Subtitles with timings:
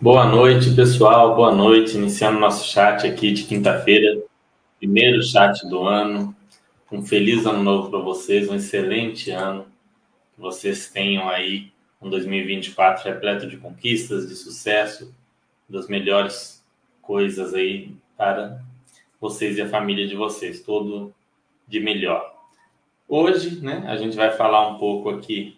[0.00, 1.34] Boa noite, pessoal.
[1.34, 1.96] Boa noite.
[1.96, 4.22] Iniciando nosso chat aqui de quinta-feira,
[4.78, 6.32] primeiro chat do ano.
[6.92, 9.66] Um feliz ano novo para vocês, um excelente ano.
[10.36, 15.12] Que vocês tenham aí um 2024 repleto de conquistas, de sucesso,
[15.68, 16.64] das melhores
[17.02, 18.62] coisas aí para
[19.20, 21.12] vocês e a família de vocês, tudo
[21.66, 22.36] de melhor.
[23.08, 25.57] Hoje, né, a gente vai falar um pouco aqui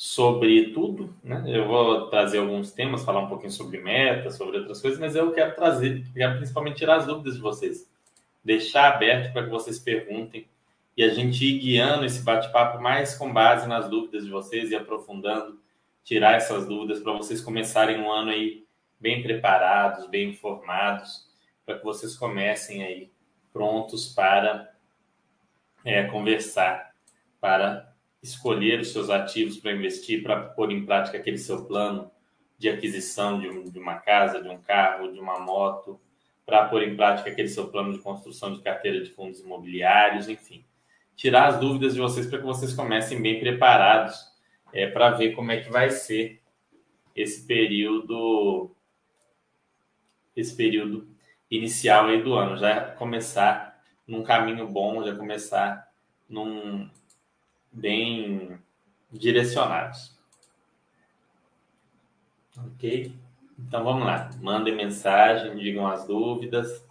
[0.00, 1.44] sobre tudo, né?
[1.46, 5.30] Eu vou trazer alguns temas, falar um pouquinho sobre metas, sobre outras coisas, mas eu
[5.30, 7.86] quero trazer, quero principalmente tirar as dúvidas de vocês,
[8.42, 10.48] deixar aberto para que vocês perguntem
[10.96, 14.74] e a gente ir guiando esse bate-papo mais com base nas dúvidas de vocês e
[14.74, 15.60] aprofundando,
[16.02, 18.64] tirar essas dúvidas para vocês começarem um ano aí
[18.98, 21.28] bem preparados, bem informados,
[21.66, 23.12] para que vocês comecem aí
[23.52, 24.72] prontos para
[25.84, 26.94] é, conversar,
[27.38, 27.89] para
[28.22, 32.10] escolher os seus ativos para investir, para pôr em prática aquele seu plano
[32.58, 35.98] de aquisição de, um, de, uma casa, de um carro, de uma moto,
[36.44, 40.64] para pôr em prática aquele seu plano de construção de carteira de fundos imobiliários, enfim.
[41.16, 44.30] Tirar as dúvidas de vocês para que vocês comecem bem preparados
[44.72, 46.40] é, para ver como é que vai ser
[47.14, 48.74] esse período
[50.36, 51.08] esse período
[51.50, 55.88] inicial aí do ano, já começar num caminho bom, já começar
[56.28, 56.88] num,
[57.72, 58.58] bem
[59.10, 60.18] direcionados.
[62.56, 63.14] Ok?
[63.58, 64.30] Então vamos lá.
[64.40, 66.84] Mandem mensagem, digam as dúvidas.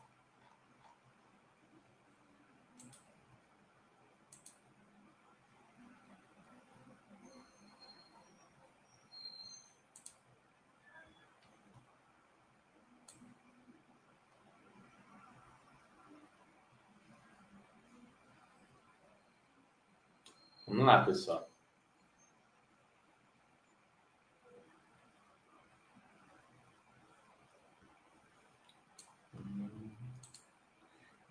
[20.70, 21.48] Vamos lá, pessoal.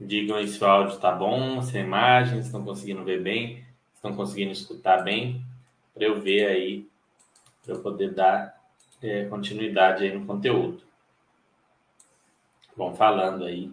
[0.00, 4.14] Digam aí se o áudio está bom, se a imagem, estão conseguindo ver bem, estão
[4.14, 5.44] conseguindo escutar bem,
[5.92, 6.88] para eu ver aí,
[7.64, 8.56] para eu poder dar
[9.02, 10.82] é, continuidade aí no conteúdo.
[12.76, 13.72] Vão falando aí.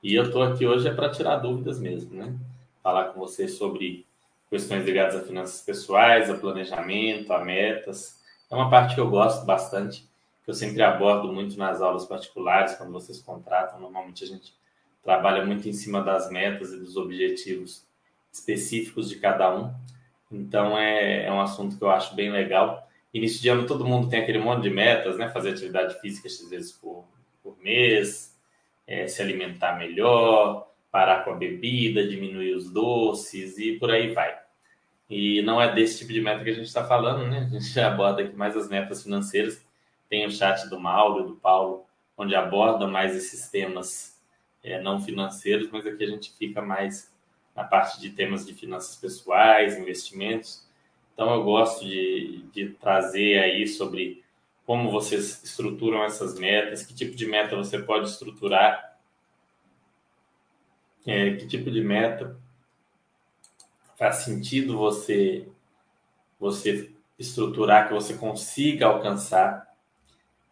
[0.00, 2.38] E eu estou aqui hoje é para tirar dúvidas mesmo, né?
[2.80, 4.05] Falar com vocês sobre
[4.50, 8.20] questões ligadas a finanças pessoais, a planejamento, a metas.
[8.50, 10.08] É uma parte que eu gosto bastante,
[10.44, 13.80] que eu sempre abordo muito nas aulas particulares, quando vocês contratam.
[13.80, 14.54] Normalmente a gente
[15.02, 17.84] trabalha muito em cima das metas e dos objetivos
[18.32, 19.72] específicos de cada um.
[20.30, 22.88] Então é, é um assunto que eu acho bem legal.
[23.12, 25.28] Início de ano todo mundo tem aquele monte de metas, né?
[25.30, 27.04] Fazer atividade física às vezes por,
[27.42, 28.36] por mês,
[28.86, 34.34] é, se alimentar melhor, parar com a bebida, diminuir os doces e por aí vai.
[35.10, 37.40] E não é desse tipo de meta que a gente está falando, né?
[37.40, 39.62] A gente aborda aqui mais as metas financeiras.
[40.08, 41.84] Tem o chat do Mauro e do Paulo,
[42.16, 44.18] onde aborda mais esses temas
[44.64, 47.14] é, não financeiros, mas aqui a gente fica mais
[47.54, 50.66] na parte de temas de finanças pessoais, investimentos.
[51.12, 54.24] Então eu gosto de, de trazer aí sobre
[54.64, 58.95] como vocês estruturam essas metas, que tipo de meta você pode estruturar
[61.06, 62.36] é, que tipo de meta
[63.96, 65.48] faz sentido você
[66.38, 69.74] você estruturar que você consiga alcançar.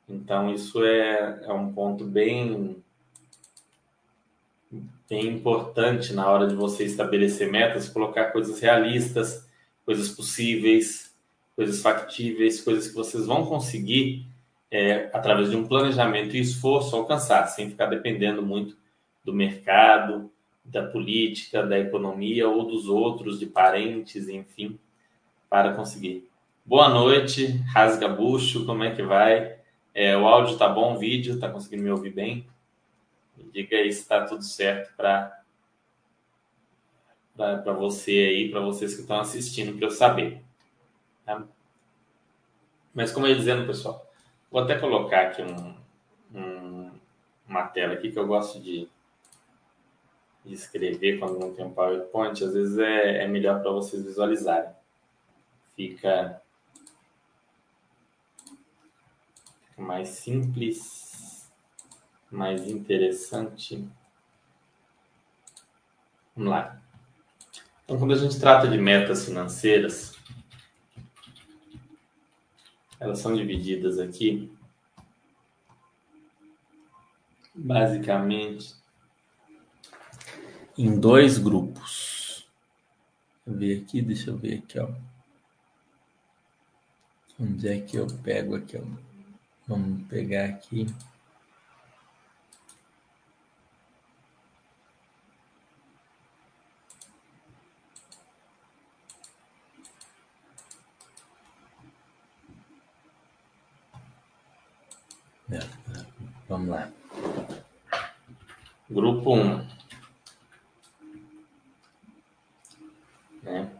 [0.08, 2.82] Então isso é, é um ponto bem
[5.08, 9.46] bem importante na hora de você estabelecer metas, colocar coisas realistas,
[9.84, 11.14] coisas possíveis,
[11.54, 14.26] coisas factíveis, coisas que vocês vão conseguir
[14.70, 18.76] é, através de um planejamento e esforço alcançar, sem ficar dependendo muito
[19.22, 20.30] do mercado,
[20.64, 24.78] da política, da economia ou dos outros, de parentes, enfim,
[25.48, 26.28] para conseguir.
[26.64, 29.58] Boa noite, Rasga Bucho, como é que vai?
[29.92, 32.46] É, o áudio tá bom, o vídeo, tá conseguindo me ouvir bem?
[33.36, 35.40] Me diga aí se está tudo certo para
[37.36, 40.40] para você aí, para vocês que estão assistindo, para eu saber.
[41.26, 41.42] Tá?
[42.94, 44.08] Mas como eu ia dizendo, pessoal,
[44.50, 45.74] vou até colocar aqui um,
[46.32, 46.92] um,
[47.48, 48.88] uma tela aqui que eu gosto de
[50.52, 54.70] escrever quando não tem um PowerPoint, às vezes é, é melhor para vocês visualizarem.
[55.74, 56.40] Fica,
[59.68, 61.50] fica mais simples,
[62.30, 63.88] mais interessante.
[66.36, 66.80] Vamos lá.
[67.84, 70.16] Então, quando a gente trata de metas financeiras,
[73.00, 74.50] elas são divididas aqui
[77.54, 78.74] basicamente
[80.76, 82.46] em dois grupos.
[83.46, 84.88] Deixa eu ver aqui, deixa eu ver aqui, ó.
[87.38, 88.82] Onde é que eu pego aqui, ó?
[89.66, 90.86] Vamos pegar aqui.
[106.48, 106.88] Vamos lá.
[108.88, 109.40] Grupo 1.
[109.40, 109.83] Um.
[113.44, 113.70] Né?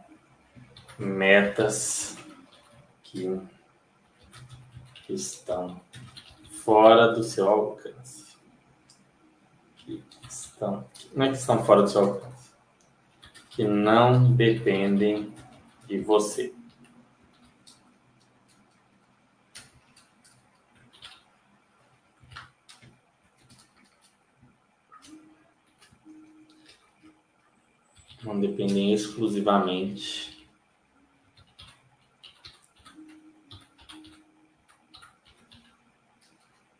[0.97, 2.17] Metas
[3.03, 3.41] que,
[5.09, 5.81] estão
[6.63, 8.37] fora do seu alcance.
[9.75, 12.51] Que estão, não é que estão fora do seu alcance.
[13.49, 15.33] Que não dependem
[15.87, 16.54] de você.
[28.25, 30.35] Não dependem exclusivamente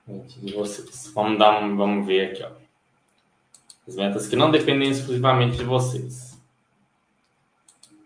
[0.08, 1.12] de vocês.
[1.14, 2.52] Vamos dar um, vamos ver aqui, ó.
[3.88, 6.40] As metas que não dependem exclusivamente de vocês.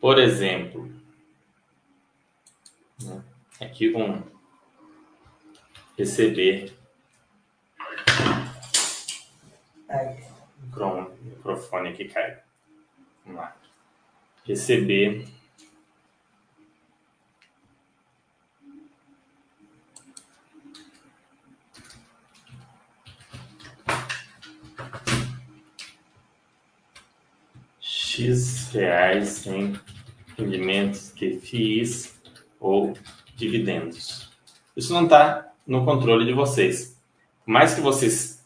[0.02, 0.92] Por exemplo,
[3.02, 3.24] né,
[3.62, 4.22] aqui um
[5.98, 6.74] receber
[10.78, 12.49] o microfone aqui caiu.
[14.46, 15.26] Receber.
[27.80, 29.80] X reais em
[30.38, 32.20] rendimentos que FIIs
[32.60, 32.94] ou
[33.36, 34.30] dividendos.
[34.76, 37.00] Isso não está no controle de vocês.
[37.46, 38.46] Por mais que vocês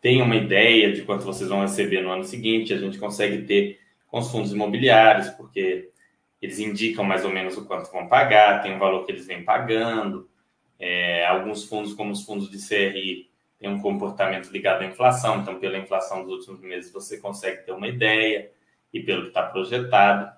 [0.00, 3.79] tenham uma ideia de quanto vocês vão receber no ano seguinte, a gente consegue ter
[4.10, 5.90] com os fundos imobiliários, porque
[6.42, 9.44] eles indicam mais ou menos o quanto vão pagar, tem um valor que eles vêm
[9.44, 10.28] pagando.
[10.78, 15.60] É, alguns fundos, como os fundos de CRI, têm um comportamento ligado à inflação, então,
[15.60, 18.50] pela inflação dos últimos meses, você consegue ter uma ideia
[18.92, 20.32] e pelo que está projetado.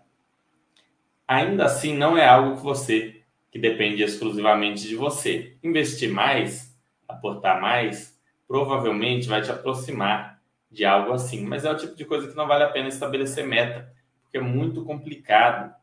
[1.27, 5.57] Ainda assim, não é algo que você que depende exclusivamente de você.
[5.63, 6.75] Investir mais,
[7.07, 10.32] aportar mais, provavelmente vai te aproximar
[10.73, 11.45] de algo assim.
[11.45, 14.41] Mas é o tipo de coisa que não vale a pena estabelecer meta, porque é
[14.41, 15.75] muito complicado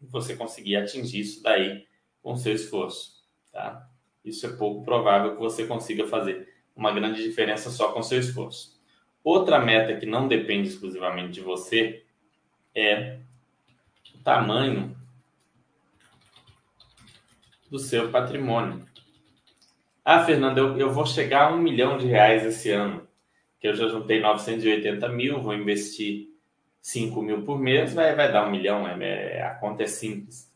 [0.00, 1.86] você conseguir atingir isso daí
[2.22, 3.22] com seu esforço,
[3.52, 3.88] tá?
[4.24, 8.80] Isso é pouco provável que você consiga fazer uma grande diferença só com seu esforço.
[9.22, 12.04] Outra meta que não depende exclusivamente de você
[12.74, 13.18] é
[14.14, 14.96] o tamanho
[17.70, 18.84] do seu patrimônio.
[20.04, 23.06] Ah, Fernando, eu, eu vou chegar a um milhão de reais esse ano
[23.62, 26.26] que eu já juntei 980 mil, vou investir
[26.80, 30.52] 5 mil por mês, vai, vai dar um milhão, é, é, a conta é simples.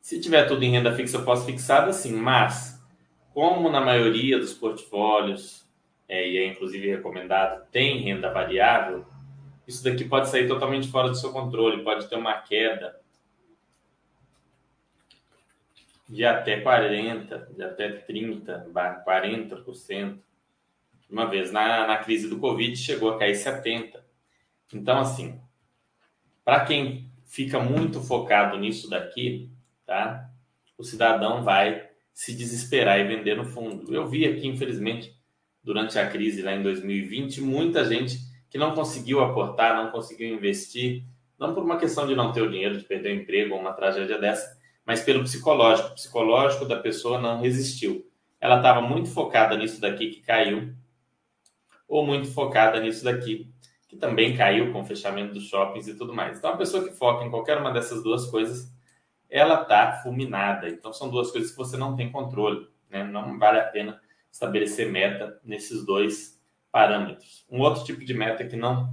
[0.00, 2.84] Se tiver tudo em renda fixa, eu posso fixar assim, mas
[3.32, 5.64] como na maioria dos portfólios,
[6.08, 9.06] é, e é inclusive recomendado, tem renda variável,
[9.64, 13.00] isso daqui pode sair totalmente fora do seu controle, pode ter uma queda
[16.08, 20.18] de até 40%, de até 30%, 40%
[21.12, 24.00] uma vez na, na crise do Covid chegou a cair 70%.
[24.72, 25.38] Então, assim,
[26.42, 29.50] para quem fica muito focado nisso daqui,
[29.84, 30.30] tá?
[30.78, 33.94] O cidadão vai se desesperar e vender no fundo.
[33.94, 35.14] Eu vi aqui, infelizmente,
[35.62, 41.04] durante a crise lá em 2020, muita gente que não conseguiu aportar, não conseguiu investir,
[41.38, 43.72] não por uma questão de não ter o dinheiro, de perder o emprego ou uma
[43.72, 45.90] tragédia dessa, mas pelo psicológico.
[45.90, 48.06] O psicológico da pessoa não resistiu.
[48.40, 50.74] Ela estava muito focada nisso daqui que caiu
[51.92, 53.52] ou muito focada nisso daqui,
[53.86, 56.38] que também caiu com o fechamento dos shoppings e tudo mais.
[56.38, 58.74] Então, a pessoa que foca em qualquer uma dessas duas coisas,
[59.28, 60.70] ela está fulminada.
[60.70, 62.66] Então, são duas coisas que você não tem controle.
[62.88, 63.04] Né?
[63.04, 67.44] Não vale a pena estabelecer meta nesses dois parâmetros.
[67.50, 68.90] Um outro tipo de meta que não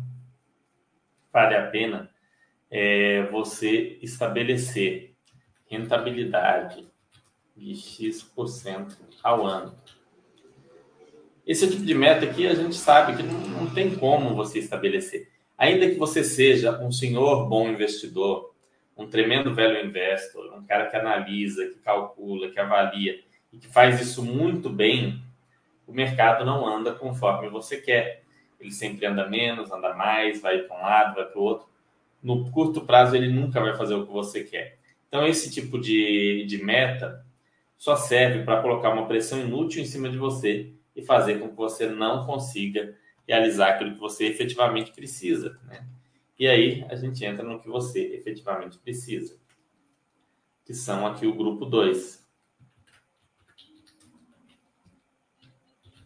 [1.31, 2.11] vale a pena
[2.69, 5.15] é você estabelecer
[5.67, 6.85] rentabilidade
[7.55, 9.73] de X% ao ano.
[11.46, 15.29] Esse tipo de meta aqui a gente sabe que não, não tem como você estabelecer.
[15.58, 18.53] Ainda que você seja um senhor bom investidor,
[18.96, 23.19] um tremendo velho investor, um cara que analisa, que calcula, que avalia
[23.51, 25.22] e que faz isso muito bem,
[25.88, 28.24] o mercado não anda conforme você quer.
[28.60, 31.67] Ele sempre anda menos, anda mais, vai para um lado, vai para o outro.
[32.22, 34.77] No curto prazo, ele nunca vai fazer o que você quer.
[35.08, 37.25] Então, esse tipo de, de meta
[37.77, 41.55] só serve para colocar uma pressão inútil em cima de você e fazer com que
[41.55, 42.95] você não consiga
[43.27, 45.59] realizar aquilo que você efetivamente precisa.
[45.65, 45.87] Né?
[46.37, 49.39] E aí a gente entra no que você efetivamente precisa,
[50.65, 52.27] que são aqui o grupo 2.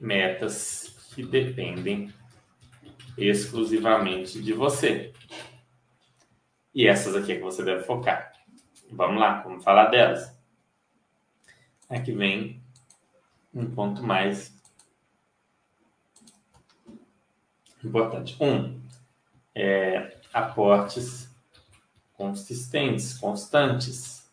[0.04, 2.14] metas que dependem
[3.18, 5.14] exclusivamente de você.
[6.76, 8.34] E essas aqui é que você deve focar.
[8.92, 10.38] Vamos lá, vamos falar delas.
[11.90, 12.62] Aqui vem
[13.54, 14.62] um ponto mais
[17.84, 18.36] importante.
[18.40, 18.80] Um,
[19.56, 21.30] é, aportes
[22.14, 24.32] consistentes, constantes.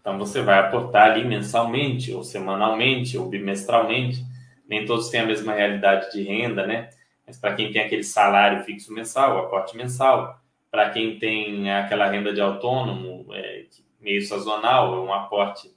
[0.00, 4.24] Então você vai aportar ali mensalmente, ou semanalmente, ou bimestralmente.
[4.68, 6.90] Nem todos têm a mesma realidade de renda, né?
[7.26, 10.40] Mas para quem tem aquele salário fixo mensal, aporte mensal.
[10.70, 13.66] Para quem tem aquela renda de autônomo, é,
[14.00, 15.70] meio sazonal, é um aporte,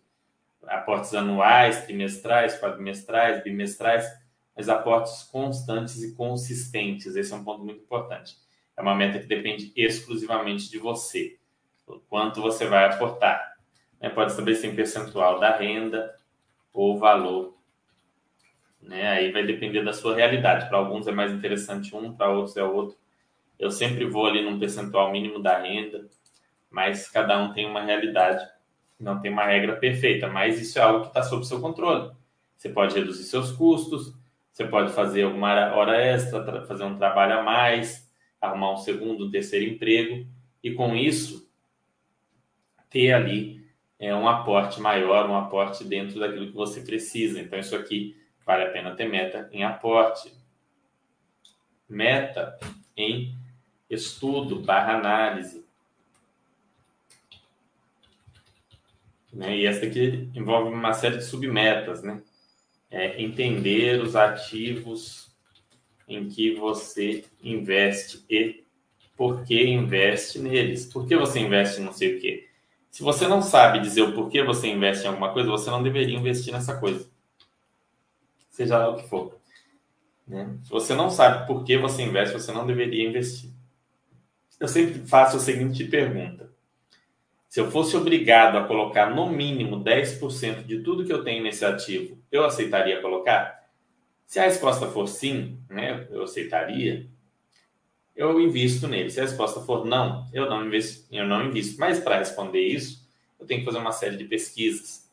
[0.66, 4.06] aportes anuais, trimestrais, quadrimestrais, bimestrais,
[4.56, 7.16] mas aportes constantes e consistentes.
[7.16, 8.38] Esse é um ponto muito importante.
[8.78, 11.38] É uma meta que depende exclusivamente de você.
[11.86, 13.56] O quanto você vai aportar.
[14.00, 14.10] Né?
[14.10, 16.16] Pode estabelecer em percentual da renda
[16.74, 17.56] ou valor.
[18.82, 19.08] Né?
[19.08, 20.68] Aí vai depender da sua realidade.
[20.68, 22.98] Para alguns é mais interessante um, para outros é outro.
[23.58, 26.10] Eu sempre vou ali num percentual mínimo da renda,
[26.70, 28.46] mas cada um tem uma realidade.
[29.00, 32.12] Não tem uma regra perfeita, mas isso é algo que está sob seu controle.
[32.56, 34.14] Você pode reduzir seus custos,
[34.56, 38.10] você pode fazer alguma hora extra, fazer um trabalho a mais,
[38.40, 40.26] arrumar um segundo, um terceiro emprego
[40.64, 41.52] e com isso
[42.90, 43.68] ter ali
[44.00, 47.42] é, um aporte maior, um aporte dentro daquilo que você precisa.
[47.42, 50.32] Então isso aqui vale a pena ter meta em aporte,
[51.90, 52.58] meta
[52.96, 53.36] em
[53.90, 55.66] estudo barra análise.
[59.34, 59.58] Né?
[59.58, 62.22] E essa aqui envolve uma série de submetas, né?
[62.90, 65.32] É entender os ativos
[66.08, 68.64] em que você investe e
[69.18, 70.86] por que investe neles.
[70.86, 72.48] Por que você investe em não sei o quê?
[72.92, 76.18] Se você não sabe dizer o porquê você investe em alguma coisa, você não deveria
[76.18, 77.06] investir nessa coisa.
[78.50, 79.38] Seja lá o que for.
[80.28, 80.58] Né?
[80.64, 83.52] Se você não sabe por que você investe, você não deveria investir.
[84.60, 86.50] Eu sempre faço a seguinte pergunta:
[87.56, 91.64] se eu fosse obrigado a colocar no mínimo 10% de tudo que eu tenho nesse
[91.64, 93.70] ativo, eu aceitaria colocar?
[94.26, 97.08] Se a resposta for sim, né, eu aceitaria,
[98.14, 99.10] eu invisto nele.
[99.10, 101.08] Se a resposta for não, eu não invisto.
[101.10, 101.80] Eu não invisto.
[101.80, 103.08] Mas para responder isso,
[103.40, 105.10] eu tenho que fazer uma série de pesquisas.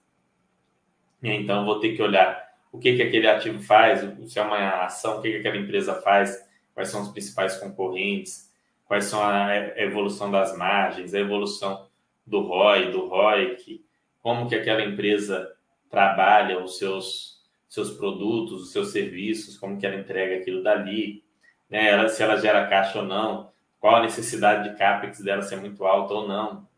[1.22, 4.42] E então eu vou ter que olhar o que, que aquele ativo faz, se é
[4.42, 6.44] uma ação, o que, que aquela empresa faz,
[6.74, 8.50] quais são os principais concorrentes,
[8.84, 11.91] quais são a evolução das margens, a evolução
[12.26, 13.84] do ROI, do ROIC,
[14.20, 15.52] como que aquela empresa
[15.90, 21.24] trabalha os seus, seus produtos, os seus serviços, como que ela entrega aquilo dali,
[21.68, 21.88] né?
[21.88, 23.50] ela, se ela gera caixa ou não,
[23.80, 26.68] qual a necessidade de CAPEX dela ser muito alta ou não.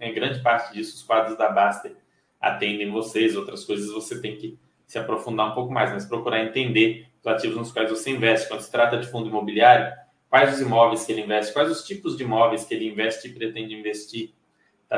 [0.00, 1.96] Em grande parte disso, os quadros da Baster
[2.40, 7.08] atendem vocês, outras coisas você tem que se aprofundar um pouco mais, mas procurar entender
[7.20, 8.48] os ativos nos quais você investe.
[8.48, 9.96] Quando se trata de fundo imobiliário,
[10.28, 13.32] quais os imóveis que ele investe, quais os tipos de imóveis que ele investe e
[13.32, 14.34] pretende investir?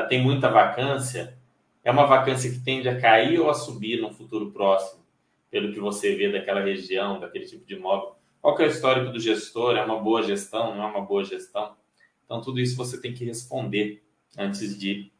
[0.05, 1.37] Tem muita vacância,
[1.83, 5.01] é uma vacância que tende a cair ou a subir no futuro próximo,
[5.49, 8.15] pelo que você vê daquela região, daquele tipo de imóvel.
[8.41, 9.77] Qual é o histórico do gestor?
[9.77, 10.75] É uma boa gestão?
[10.75, 11.75] Não é uma boa gestão?
[12.25, 14.03] Então, tudo isso você tem que responder
[14.37, 15.11] antes de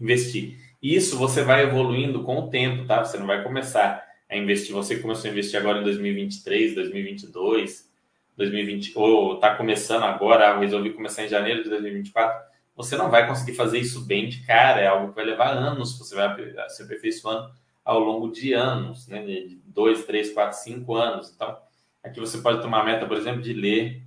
[0.00, 0.58] investir.
[0.82, 3.04] Isso você vai evoluindo com o tempo, tá?
[3.04, 4.72] Você não vai começar a investir.
[4.72, 7.90] Você começou a investir agora em 2023, 2022,
[8.36, 12.49] 2020, ou está começando agora, resolvi começar em janeiro de 2024
[12.82, 15.98] você não vai conseguir fazer isso bem de cara, é algo que vai levar anos,
[15.98, 16.34] você vai
[16.68, 17.52] se aperfeiçoando
[17.84, 19.22] ao longo de anos, né?
[19.24, 21.32] de dois, três, quatro, cinco anos.
[21.34, 21.58] Então,
[22.02, 24.02] aqui você pode tomar a meta, por exemplo, de ler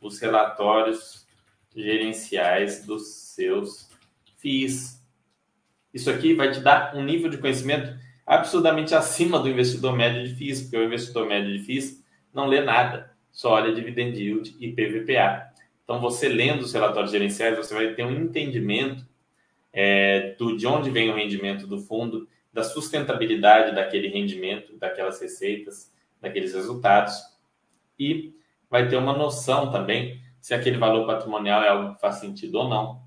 [0.00, 1.26] os relatórios
[1.74, 3.90] gerenciais dos seus
[4.38, 5.02] FIIs.
[5.92, 10.34] Isso aqui vai te dar um nível de conhecimento absurdamente acima do investidor médio de
[10.34, 12.02] FIIs, porque o investidor médio de FIIs
[12.32, 15.52] não lê nada, só olha dividend yield e PVPA.
[15.84, 19.06] Então, você lendo os relatórios gerenciais, você vai ter um entendimento
[19.72, 25.92] é, do, de onde vem o rendimento do fundo, da sustentabilidade daquele rendimento, daquelas receitas,
[26.20, 27.14] daqueles resultados,
[27.98, 28.32] e
[28.70, 32.68] vai ter uma noção também se aquele valor patrimonial é algo que faz sentido ou
[32.68, 33.02] não.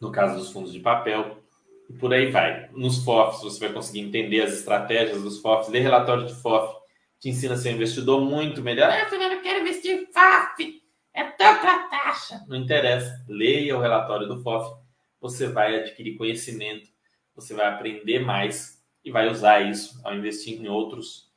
[0.00, 1.40] No caso dos fundos de papel,
[1.88, 2.68] e por aí vai.
[2.72, 6.80] Nos FOFs, você vai conseguir entender as estratégias dos FOFs, ler relatório de FOF,
[7.18, 8.90] te ensina a ser investidor muito melhor.
[8.90, 10.82] Ah, Fernando, eu quero investir em FOF,
[11.14, 12.44] é tanta taxa.
[12.46, 14.78] Não interessa, leia o relatório do FOF,
[15.20, 16.90] você vai adquirir conhecimento,
[17.34, 21.32] você vai aprender mais e vai usar isso ao investir em outros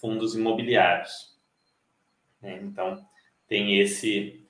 [0.00, 1.36] fundos imobiliários.
[2.42, 3.04] É, então,
[3.46, 4.46] tem esse,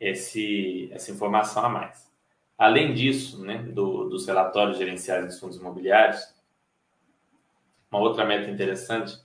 [0.00, 2.10] esse, essa informação a mais.
[2.56, 6.32] Além disso, né, do, dos relatórios gerenciais dos fundos imobiliários,
[7.90, 9.18] uma outra meta interessante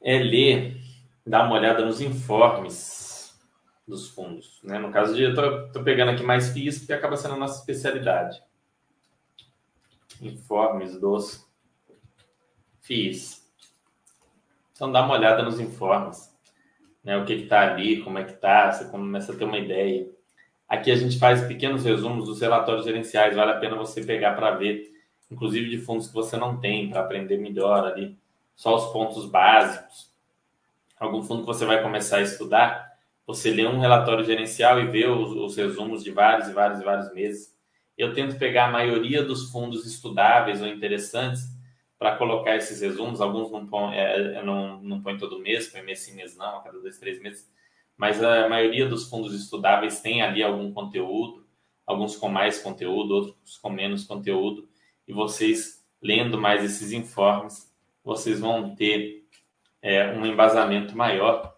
[0.00, 0.85] é ler,
[1.26, 3.36] dar uma olhada nos informes
[3.86, 4.60] dos fundos.
[4.62, 4.78] Né?
[4.78, 8.42] No caso de, eu estou pegando aqui mais FIIs, porque acaba sendo a nossa especialidade.
[10.20, 11.46] Informes dos
[12.80, 13.44] FIIs.
[14.72, 16.34] Então, dá uma olhada nos informes.
[17.02, 17.16] Né?
[17.16, 20.08] O que está ali, como é que está, você começa a ter uma ideia.
[20.68, 24.52] Aqui a gente faz pequenos resumos dos relatórios gerenciais, vale a pena você pegar para
[24.52, 24.92] ver,
[25.30, 28.18] inclusive de fundos que você não tem, para aprender melhor ali
[28.56, 30.10] só os pontos básicos.
[30.98, 35.06] Algum fundo que você vai começar a estudar, você lê um relatório gerencial e vê
[35.06, 37.54] os, os resumos de vários e vários e vários meses.
[37.98, 41.42] Eu tento pegar a maioria dos fundos estudáveis ou interessantes
[41.98, 43.20] para colocar esses resumos.
[43.20, 46.62] Alguns não põem, é, não, não põe todo mês, põe mês sim, mês não, a
[46.62, 47.50] cada dois, três meses.
[47.96, 51.46] Mas a maioria dos fundos estudáveis tem ali algum conteúdo,
[51.86, 54.68] alguns com mais conteúdo, outros com menos conteúdo.
[55.08, 57.74] E vocês, lendo mais esses informes,
[58.04, 59.25] vocês vão ter
[59.82, 61.54] é, um embasamento maior,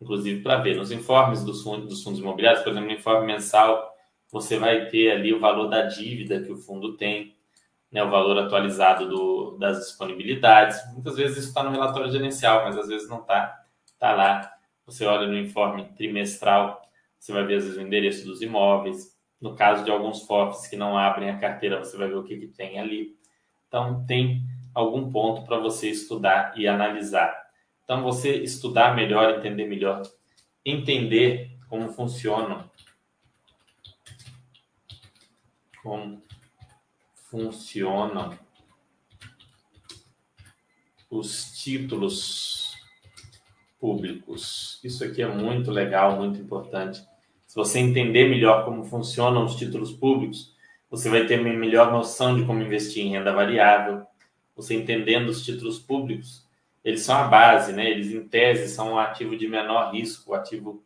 [0.00, 3.94] inclusive para ver nos informes dos fundos, dos fundos imobiliários, por exemplo, no informe mensal,
[4.30, 7.36] você vai ter ali o valor da dívida que o fundo tem,
[7.90, 10.78] né, o valor atualizado do, das disponibilidades.
[10.92, 13.64] Muitas vezes isso está no relatório gerencial, mas às vezes não está.
[13.86, 14.52] Está lá.
[14.84, 16.82] Você olha no informe trimestral,
[17.18, 19.16] você vai ver às vezes o endereço dos imóveis.
[19.40, 22.36] No caso de alguns FOFs que não abrem a carteira, você vai ver o que,
[22.36, 23.16] que tem ali.
[23.68, 24.42] Então, tem
[24.74, 27.45] algum ponto para você estudar e analisar.
[27.86, 30.02] Então, você estudar melhor, entender melhor,
[30.64, 32.68] entender como funcionam,
[35.80, 36.20] como
[37.30, 38.36] funcionam
[41.08, 42.74] os títulos
[43.78, 44.80] públicos.
[44.82, 47.06] Isso aqui é muito legal, muito importante.
[47.46, 50.56] Se você entender melhor como funcionam os títulos públicos,
[50.90, 54.04] você vai ter uma melhor noção de como investir em renda variável,
[54.56, 56.45] você entendendo os títulos públicos,
[56.86, 57.90] eles são a base, né?
[57.90, 60.84] Eles, em tese, são um ativo de menor risco, o ativo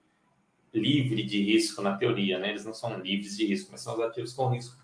[0.73, 2.49] livre de risco na teoria, né?
[2.49, 4.83] Eles não são livres de risco, mas são os ativos com risco,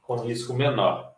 [0.00, 1.12] com risco menor.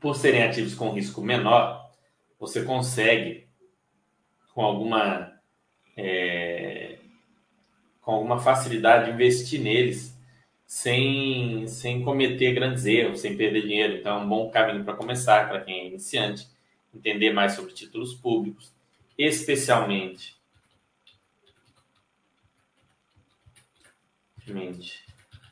[0.00, 1.88] Por serem ativos com risco menor,
[2.36, 3.48] você consegue,
[4.52, 5.40] com alguma,
[5.96, 6.98] é,
[8.00, 10.15] com alguma facilidade, investir neles
[10.66, 13.96] sem, sem cometer grandes erros, sem perder dinheiro.
[13.96, 16.46] Então, é um bom caminho para começar, para quem é iniciante,
[16.94, 18.72] entender mais sobre títulos públicos,
[19.16, 20.34] especialmente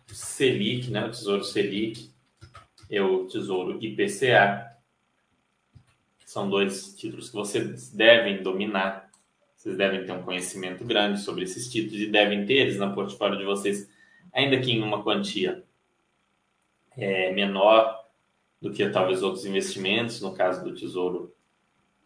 [0.07, 2.11] Selic, né, o Tesouro Selic
[2.88, 4.72] e o Tesouro IPCA.
[6.24, 9.11] São dois títulos que vocês devem dominar.
[9.57, 13.38] Vocês devem ter um conhecimento grande sobre esses títulos e devem ter eles no portfólio
[13.38, 13.88] de vocês
[14.35, 15.62] ainda que em uma quantia
[16.97, 18.05] é, menor
[18.61, 21.33] do que talvez outros investimentos, no caso do Tesouro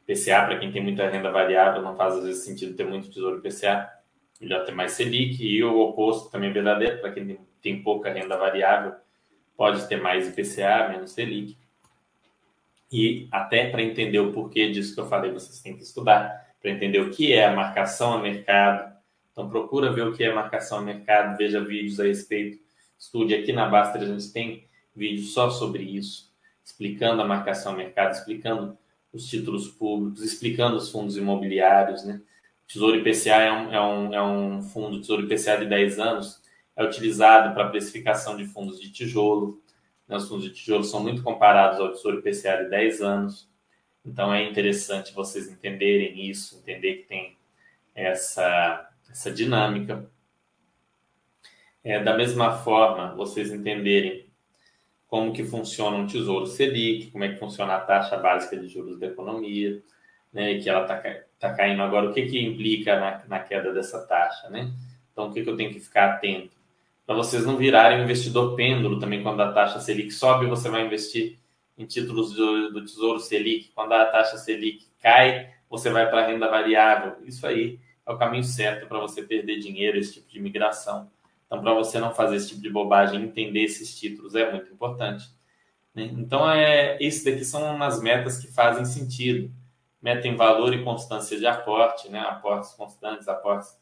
[0.07, 3.41] PCA, para quem tem muita renda variável, não faz às vezes sentido ter muito Tesouro
[3.41, 3.91] PCA,
[4.41, 8.37] melhor ter mais Selic, e o oposto também é verdadeiro, para quem tem, pouca renda
[8.37, 8.95] variável,
[9.57, 11.57] pode ter mais IPCA, menos Selic.
[12.91, 16.71] E até para entender o porquê disso que eu falei, vocês têm que estudar, para
[16.71, 18.98] entender o que é a marcação a mercado,
[19.39, 22.59] então procura ver o que é marcação a mercado, veja vídeos a respeito,
[22.99, 23.37] estude.
[23.37, 26.33] Aqui na Baster a gente tem vídeos só sobre isso,
[26.65, 28.77] explicando a marcação a mercado, explicando
[29.13, 32.21] os títulos públicos, explicando os fundos imobiliários, né?
[32.67, 36.43] Tesouro IPCA é um, é um, é um fundo, Tesouro IPCA de 10 anos,
[36.75, 39.63] é utilizado para precificação de fundos de tijolo.
[40.09, 40.17] Né?
[40.17, 43.49] Os fundos de tijolo são muito comparados ao Tesouro IPCA de 10 anos.
[44.05, 47.37] Então é interessante vocês entenderem isso, entender que tem
[47.95, 50.11] essa essa dinâmica.
[51.83, 54.27] É, da mesma forma, vocês entenderem
[55.07, 58.99] como que funciona um tesouro Selic, como é que funciona a taxa básica de juros
[58.99, 59.83] da economia,
[60.33, 61.03] né, que ela está
[61.39, 64.71] tá caindo agora, o que que implica na, na queda dessa taxa, né?
[65.13, 66.57] Então, o que, que eu tenho que ficar atento?
[67.07, 70.85] Para vocês não virarem um investidor pêndulo também, quando a taxa Selic sobe, você vai
[70.85, 71.39] investir
[71.79, 73.71] em títulos do, do Tesouro Selic.
[73.75, 77.17] Quando a taxa Selic cai, você vai para a renda variável.
[77.25, 81.11] Isso aí é o caminho certo para você perder dinheiro, esse tipo de migração.
[81.47, 85.27] Então, para você não fazer esse tipo de bobagem, entender esses títulos é muito importante.
[85.95, 86.05] Né?
[86.15, 89.53] Então, é, esse daqui são umas metas que fazem sentido.
[90.01, 92.21] Meta em valor e constância de aporte, né?
[92.21, 93.79] aportes constantes, aportes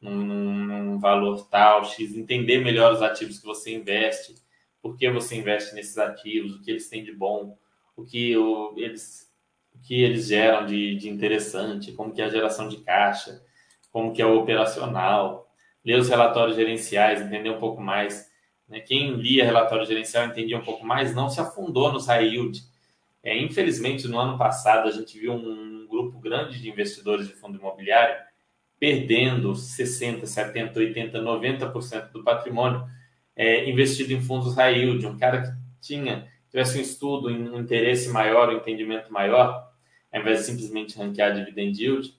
[0.00, 4.34] num, num, valor tal, X, entender melhor os ativos que você investe,
[4.82, 7.56] por que você investe nesses ativos, o que eles têm de bom,
[7.96, 9.32] o que o, eles,
[9.72, 13.40] o que eles geram de, de interessante, como que é a geração de caixa,
[13.92, 15.48] como que é o operacional,
[15.84, 18.30] ler os relatórios gerenciais, entender um pouco mais
[18.68, 18.80] Né?
[18.80, 22.62] Quem lia relatório gerencial entendia um pouco mais, não se afundou nos high yield.
[23.22, 27.58] É, infelizmente, no ano passado, a gente viu um grupo grande de investidores de fundo
[27.58, 28.16] imobiliário
[28.80, 32.84] perdendo 60%, 70%, 80%, 90% do patrimônio
[33.36, 35.06] é, investido em fundos high yield.
[35.06, 35.48] Um cara que
[35.80, 39.70] tinha, tivesse um estudo, um interesse maior, um entendimento maior,
[40.12, 42.12] ao invés de simplesmente ranquear dividend yield,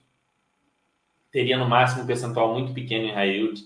[1.34, 3.60] teria no máximo um percentual muito pequeno em high yield,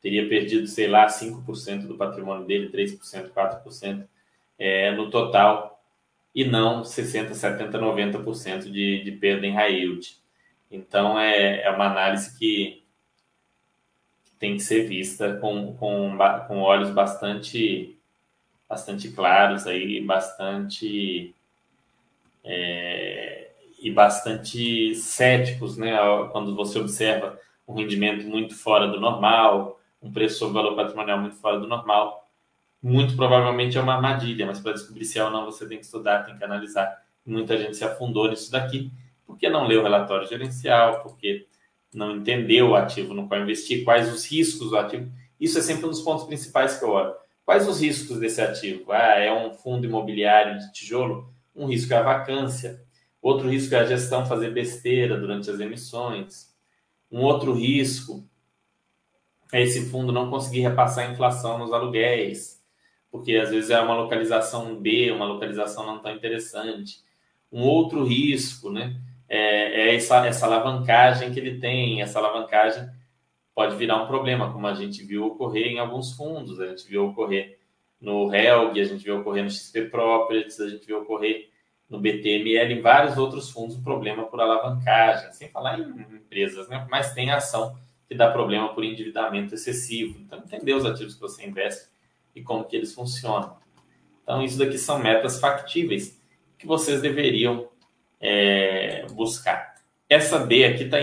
[0.00, 4.06] teria perdido, sei lá, 5% do patrimônio dele, 3%, 4%
[4.56, 5.82] é, no total,
[6.32, 10.16] e não 60%, 70%, 90% de, de perda em high yield.
[10.70, 12.84] Então, é, é uma análise que
[14.38, 17.98] tem que ser vista com, com, com olhos bastante,
[18.68, 21.34] bastante claros aí, bastante
[22.44, 23.37] é,
[23.78, 25.96] e bastante céticos, né?
[26.32, 31.36] Quando você observa um rendimento muito fora do normal, um preço sobre valor patrimonial muito
[31.36, 32.28] fora do normal,
[32.82, 35.84] muito provavelmente é uma armadilha, mas para descobrir se é ou não você tem que
[35.84, 37.02] estudar, tem que analisar.
[37.26, 38.90] Muita gente se afundou nisso daqui
[39.26, 41.46] porque não leu o relatório gerencial, porque
[41.92, 45.12] não entendeu o ativo no qual investir, quais os riscos do ativo.
[45.38, 47.14] Isso é sempre um dos pontos principais que eu olho.
[47.44, 48.90] Quais os riscos desse ativo?
[48.90, 51.32] Ah, é um fundo imobiliário de tijolo?
[51.54, 52.82] Um risco é a vacância.
[53.28, 56.54] Outro risco é a gestão fazer besteira durante as emissões.
[57.10, 58.24] Um outro risco
[59.52, 62.62] é esse fundo não conseguir repassar a inflação nos aluguéis,
[63.10, 67.02] porque às vezes é uma localização B, uma localização não tão interessante.
[67.50, 69.00] Um outro risco, né?
[69.28, 72.00] é, é essa, essa alavancagem que ele tem.
[72.00, 72.88] Essa alavancagem
[73.54, 76.58] pode virar um problema, como a gente viu ocorrer em alguns fundos.
[76.60, 77.58] A gente viu ocorrer
[78.00, 81.50] no Helg, a gente viu ocorrer no XP Properties, a gente viu ocorrer
[81.88, 86.86] no BTML, em vários outros fundos, o problema por alavancagem, sem falar em empresas, né?
[86.90, 90.18] Mas tem ação que dá problema por endividamento excessivo.
[90.20, 91.88] Então, entender os ativos que você investe
[92.34, 93.56] e como que eles funcionam.
[94.22, 96.20] Então, isso daqui são metas factíveis
[96.58, 97.68] que vocês deveriam
[98.20, 99.74] é, buscar.
[100.08, 100.98] Essa B aqui está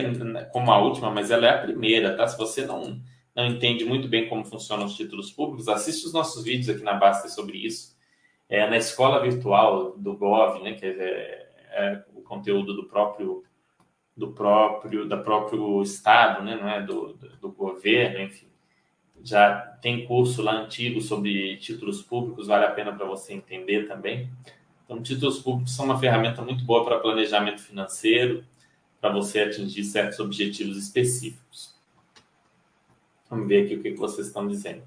[0.52, 2.28] como a última, mas ela é a primeira, tá?
[2.28, 3.00] Se você não,
[3.36, 6.94] não entende muito bem como funcionam os títulos públicos, assiste os nossos vídeos aqui na
[6.94, 7.95] Basta sobre isso.
[8.48, 13.44] É, na escola virtual do Gov, né, que é, é o conteúdo do próprio
[14.16, 18.48] do próprio da próprio estado, né, não é do, do, governo, enfim.
[19.22, 24.30] Já tem curso lá antigo sobre títulos públicos, vale a pena para você entender também.
[24.86, 28.46] Então, títulos públicos são uma ferramenta muito boa para planejamento financeiro,
[29.02, 31.76] para você atingir certos objetivos específicos.
[33.30, 34.84] Vamos ver aqui o que vocês estão dizendo.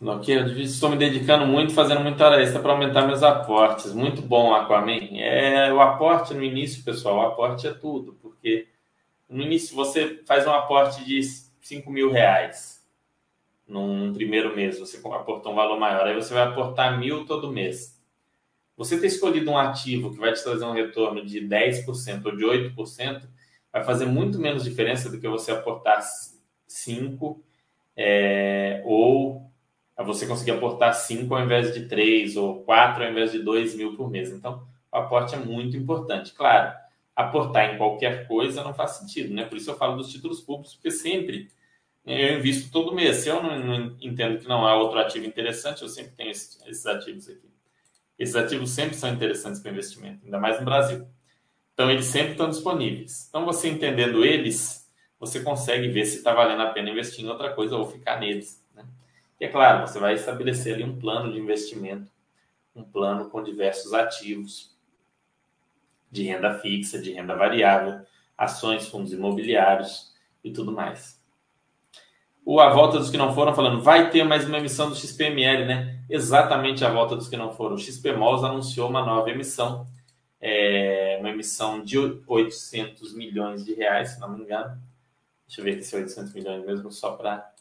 [0.00, 3.92] Ok, eu estou me dedicando muito, fazendo muita hora extra para aumentar meus aportes.
[3.92, 5.18] Muito bom, Aquaman.
[5.18, 8.68] É, o aporte no início, pessoal, o aporte é tudo, porque
[9.28, 11.20] no início você faz um aporte de
[11.60, 12.86] 5 mil reais
[13.66, 18.00] num primeiro mês, você aportou um valor maior, aí você vai aportar mil todo mês.
[18.76, 22.44] Você ter escolhido um ativo que vai te trazer um retorno de 10% ou de
[22.44, 23.28] 8%,
[23.72, 26.00] vai fazer muito menos diferença do que você aportar
[26.68, 27.42] 5
[27.96, 29.47] é, ou
[30.04, 33.96] você conseguir aportar 5 ao invés de 3 ou 4 ao invés de 2 mil
[33.96, 34.30] por mês.
[34.30, 36.32] Então, o aporte é muito importante.
[36.32, 36.72] Claro,
[37.16, 39.44] aportar em qualquer coisa não faz sentido, né?
[39.44, 41.48] Por isso eu falo dos títulos públicos, porque sempre
[42.06, 43.16] eu invisto todo mês.
[43.16, 46.60] Se eu não, não, entendo que não há outro ativo interessante, eu sempre tenho esses,
[46.66, 47.48] esses ativos aqui.
[48.18, 51.06] Esses ativos sempre são interessantes para investimento, ainda mais no Brasil.
[51.74, 53.26] Então, eles sempre estão disponíveis.
[53.28, 57.52] Então, você entendendo eles, você consegue ver se está valendo a pena investir em outra
[57.52, 58.64] coisa ou ficar neles.
[59.40, 62.10] E é claro, você vai estabelecer ali um plano de investimento,
[62.74, 64.76] um plano com diversos ativos
[66.10, 68.00] de renda fixa, de renda variável,
[68.36, 71.18] ações, fundos imobiliários e tudo mais
[72.50, 75.66] o A Volta dos que não foram falando, vai ter mais uma emissão do XPML,
[75.66, 76.02] né?
[76.08, 77.74] Exatamente a volta dos que não foram.
[77.74, 79.86] O XP Malls anunciou uma nova emissão,
[80.40, 84.80] é, uma emissão de 800 milhões de reais, se não me engano.
[85.46, 87.52] Deixa eu ver se é 800 milhões mesmo, só para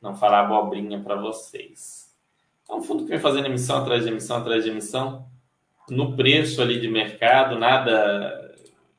[0.00, 2.16] não falar abobrinha para vocês.
[2.68, 5.28] É um fundo que vem fazendo emissão atrás de emissão atrás de emissão,
[5.88, 8.54] no preço ali de mercado, nada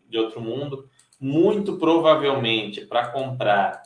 [0.07, 0.89] de outro mundo.
[1.19, 3.83] Muito provavelmente para comprar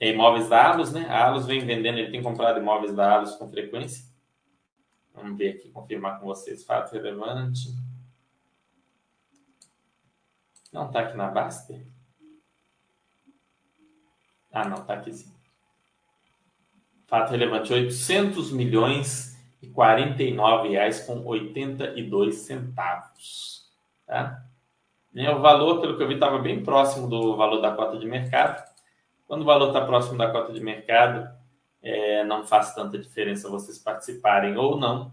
[0.00, 1.06] imóveis da Alus, né?
[1.08, 4.04] A Alus vem vendendo, ele tem comprado imóveis da Alus com frequência.
[5.14, 6.64] Vamos ver aqui, confirmar com vocês.
[6.64, 7.68] Fato relevante.
[10.72, 11.84] Não está aqui na Baster?
[14.52, 15.39] Ah, não, está aqui sim.
[17.10, 23.68] Fato relevante, 800 milhões e 49 reais com 82 centavos.
[24.06, 24.44] Tá?
[25.12, 28.06] E o valor, pelo que eu vi, estava bem próximo do valor da cota de
[28.06, 28.62] mercado
[29.26, 31.28] Quando o valor está próximo da cota de mercado,
[31.82, 35.10] é, não faz tanta diferença vocês participarem ou não.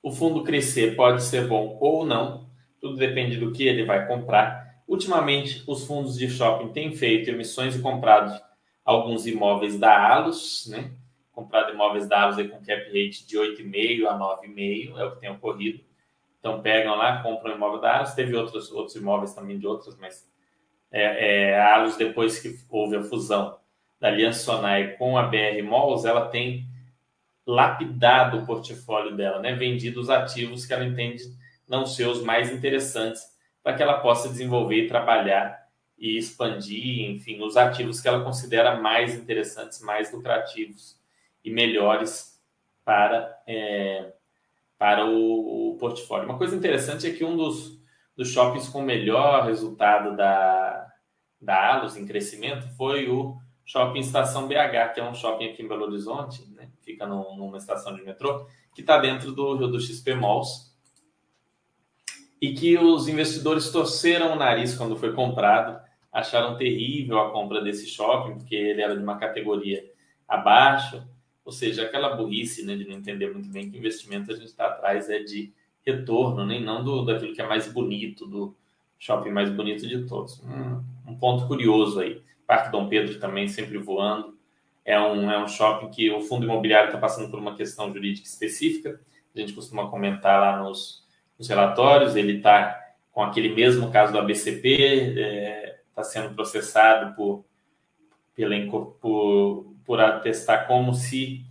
[0.00, 2.46] O fundo crescer pode ser bom ou não,
[2.80, 4.82] tudo depende do que ele vai comprar.
[4.86, 8.40] Ultimamente, os fundos de shopping têm feito emissões e comprado
[8.84, 10.92] alguns imóveis da Alus, né?
[11.32, 15.30] Comprado imóveis da Alus com cap rate de 8,5 a 9,5, é o que tem
[15.30, 15.82] ocorrido.
[16.38, 18.12] Então, pegam lá, compram o imóvel da Alus.
[18.12, 20.28] Teve outros, outros imóveis também de outras, mas
[20.90, 23.58] é, é, a Alus, depois que houve a fusão
[23.98, 26.66] da Aliança Sonai com a BR Malls, ela tem
[27.46, 29.54] lapidado o portfólio dela, né?
[29.54, 31.22] vendido os ativos que ela entende
[31.68, 33.22] não ser os mais interessantes
[33.62, 35.61] para que ela possa desenvolver e trabalhar
[36.02, 41.00] e expandir, enfim, os ativos que ela considera mais interessantes, mais lucrativos
[41.44, 42.42] e melhores
[42.84, 44.12] para, é,
[44.76, 46.28] para o, o, portfólio.
[46.28, 47.80] Uma coisa interessante é que um dos,
[48.16, 50.92] dos shoppings com melhor resultado da,
[51.40, 55.68] da Alus em crescimento foi o Shopping Estação BH, que é um shopping aqui em
[55.68, 56.68] Belo Horizonte, né?
[56.80, 60.72] fica no, numa estação de metrô, que está dentro do, do XP Malls,
[62.40, 65.80] e que os investidores torceram o nariz quando foi comprado,
[66.12, 69.84] acharam terrível a compra desse shopping, porque ele era de uma categoria
[70.28, 71.02] abaixo,
[71.44, 74.66] ou seja, aquela burrice né, de não entender muito bem que investimento a gente está
[74.66, 75.52] atrás é de
[75.84, 78.54] retorno, nem né, não do, daquilo que é mais bonito, do
[78.98, 80.40] shopping mais bonito de todos.
[80.44, 82.22] Um, um ponto curioso aí.
[82.46, 84.36] Parque Dom Pedro também sempre voando.
[84.84, 88.26] É um, é um shopping que o fundo imobiliário está passando por uma questão jurídica
[88.26, 89.00] específica.
[89.34, 91.04] A gente costuma comentar lá nos,
[91.38, 92.14] nos relatórios.
[92.14, 97.44] Ele está com aquele mesmo caso do ABCP, é, tá sendo processado por,
[98.34, 98.54] pela,
[99.00, 101.44] por, por atestar como se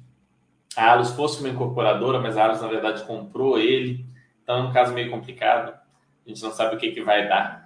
[0.76, 4.06] a Alus fosse uma incorporadora, mas a Alus, na verdade, comprou ele.
[4.44, 5.78] Então, é um caso meio complicado.
[6.26, 7.62] A gente não sabe o que, que vai dar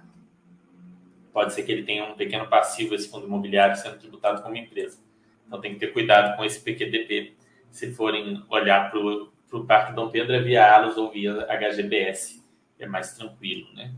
[1.36, 4.98] pode ser que ele tenha um pequeno passivo, esse fundo imobiliário, sendo tributado como empresa.
[5.46, 7.34] Então tem que ter cuidado com esse PQDP.
[7.70, 12.42] Se forem olhar para o Parque Dom Pedro, é via Alus ou via HGBS.
[12.78, 13.92] É mais tranquilo, né?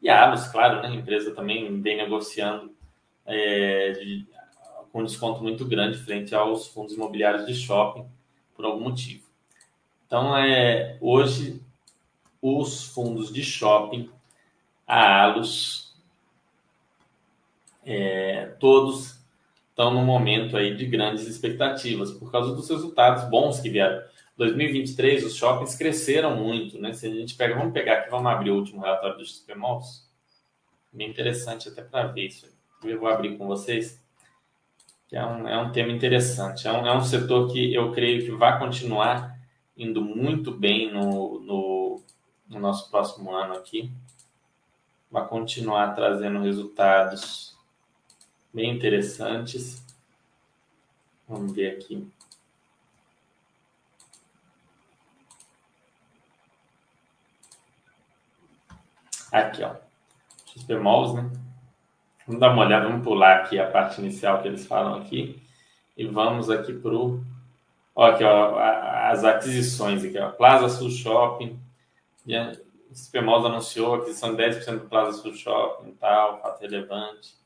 [0.00, 0.88] E a Alus, claro, né?
[0.88, 2.72] a empresa também vem negociando
[3.26, 4.26] é, de,
[4.92, 8.06] com desconto muito grande frente aos fundos imobiliários de shopping,
[8.54, 9.26] por algum motivo.
[10.06, 11.60] Então, é, hoje,
[12.40, 14.10] os fundos de shopping,
[14.86, 15.94] a Alus
[17.84, 19.18] é, todos
[19.70, 24.02] estão num momento aí de grandes expectativas por causa dos resultados bons que vieram.
[24.38, 26.92] 2023 os shoppings cresceram muito, né?
[26.92, 30.08] Se a gente pega, vamos pegar aqui, vamos abrir o último relatório dos XP Malls.
[30.92, 32.46] Bem interessante até para ver isso.
[32.84, 34.00] Eu vou abrir com vocês.
[35.08, 36.68] Que é um, é um tema interessante.
[36.68, 39.36] É um, é um setor que eu creio que vai continuar
[39.76, 42.02] indo muito bem no, no,
[42.48, 43.90] no nosso próximo ano aqui.
[45.10, 47.56] Vai continuar trazendo resultados
[48.54, 49.82] bem interessantes.
[51.26, 52.06] Vamos ver aqui.
[59.32, 59.74] Aqui, ó.
[60.46, 61.30] XP Malls, né?
[62.26, 65.40] Vamos dar uma olhada, vamos pular aqui a parte inicial que eles falam aqui.
[65.96, 67.22] E vamos aqui para o.
[67.96, 68.58] Aqui, ó,
[69.10, 70.30] as aquisições aqui, ó.
[70.30, 71.58] Plaza Sul Shopping.
[72.26, 77.38] O XP Malls anunciou aquisição de 10% do Plaza Sul Shopping e tal, fato relevante.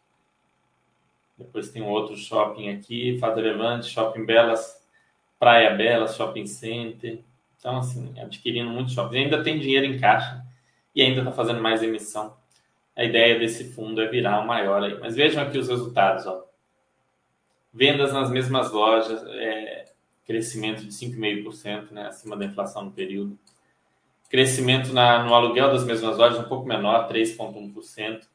[1.37, 4.81] Depois tem um outro shopping aqui, Fato Levante, Shopping Belas,
[5.39, 7.21] Praia Belas, Shopping Center.
[7.59, 9.15] Então, assim, adquirindo muitos shoppings.
[9.15, 10.42] E ainda tem dinheiro em caixa
[10.95, 12.37] e ainda está fazendo mais emissão.
[12.95, 14.99] A ideia desse fundo é virar o maior aí.
[14.99, 16.45] Mas vejam aqui os resultados, ó.
[17.73, 19.87] Vendas nas mesmas lojas, é,
[20.27, 23.39] crescimento de 5,5%, né, acima da inflação no período.
[24.29, 28.27] Crescimento na, no aluguel das mesmas lojas um pouco menor, 3,1%.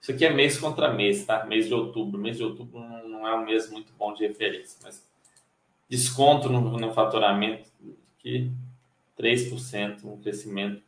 [0.00, 1.44] Isso aqui é mês contra mês, tá?
[1.44, 2.18] Mês de outubro.
[2.18, 5.06] Mês de outubro não é um mês muito bom de referência, mas
[5.88, 7.68] desconto no, no faturamento
[8.18, 8.50] aqui,
[9.18, 10.82] 3%, um crescimento.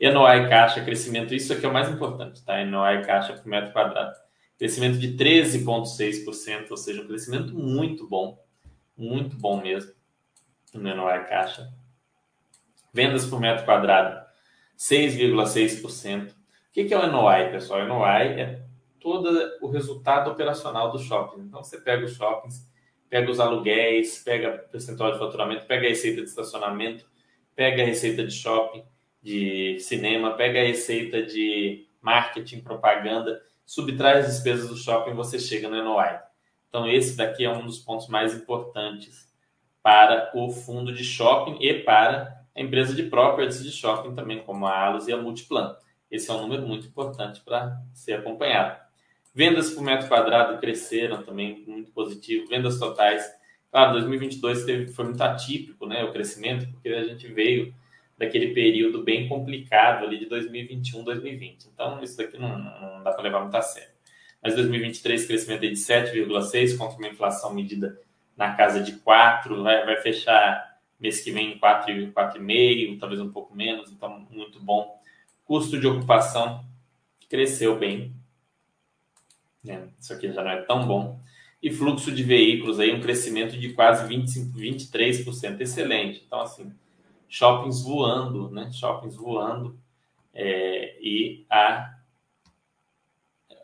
[0.00, 2.64] NOI caixa, crescimento, isso aqui é o mais importante, tá?
[2.64, 4.14] NOI caixa por metro quadrado.
[4.58, 8.38] Crescimento de 13,6%, ou seja, um crescimento muito bom,
[8.96, 9.92] muito bom mesmo
[10.74, 11.72] no NOI caixa.
[12.92, 14.24] Vendas por metro quadrado,
[14.78, 16.36] 6,6%
[16.76, 17.80] que, que é o NOI, pessoal?
[17.80, 18.62] O NOI é
[19.00, 19.30] todo
[19.62, 21.40] o resultado operacional do shopping.
[21.40, 22.70] Então, você pega os shoppings,
[23.08, 27.06] pega os aluguéis, pega percentual de faturamento, pega a receita de estacionamento,
[27.54, 28.84] pega a receita de shopping,
[29.26, 35.68] de cinema, pega a receita de marketing, propaganda, subtrai as despesas do shopping você chega
[35.68, 36.20] no NOI.
[36.68, 39.28] Então, esse daqui é um dos pontos mais importantes
[39.82, 44.64] para o fundo de shopping e para a empresa de properties de shopping também, como
[44.64, 45.76] a Alus e a Multiplan.
[46.08, 48.80] Esse é um número muito importante para ser acompanhado.
[49.34, 52.46] Vendas por metro quadrado cresceram também, muito positivo.
[52.46, 53.28] Vendas totais.
[53.72, 57.74] Claro, 2022 teve, foi muito atípico né, o crescimento, porque a gente veio
[58.16, 61.66] daquele período bem complicado ali de 2021, 2020.
[61.66, 63.90] Então, isso daqui não, não dá para levar muito a sério.
[64.42, 68.00] Mas 2023, crescimento de 7,6, contra uma inflação medida
[68.36, 73.54] na casa de 4, vai, vai fechar mês que vem em 4,5, talvez um pouco
[73.54, 74.98] menos, então muito bom.
[75.44, 76.64] Custo de ocupação
[77.28, 78.14] cresceu bem.
[79.62, 79.88] Né?
[80.00, 81.18] Isso aqui já não é tão bom.
[81.62, 86.22] E fluxo de veículos aí, um crescimento de quase 25, 23%, excelente.
[86.24, 86.72] Então, assim,
[87.28, 88.70] shoppings voando, né?
[88.72, 89.78] Shoppings voando.
[90.34, 91.96] É, e a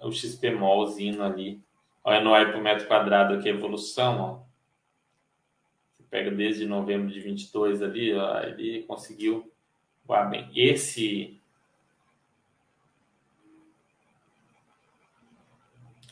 [0.02, 1.62] o XP Mallzinho ali.
[2.04, 4.42] Olha no ar por metro quadrado aqui a evolução, ó.
[5.96, 9.50] Você pega desde novembro de 22 ali, ó, ele conseguiu
[10.04, 10.50] voar bem.
[10.54, 11.38] Esse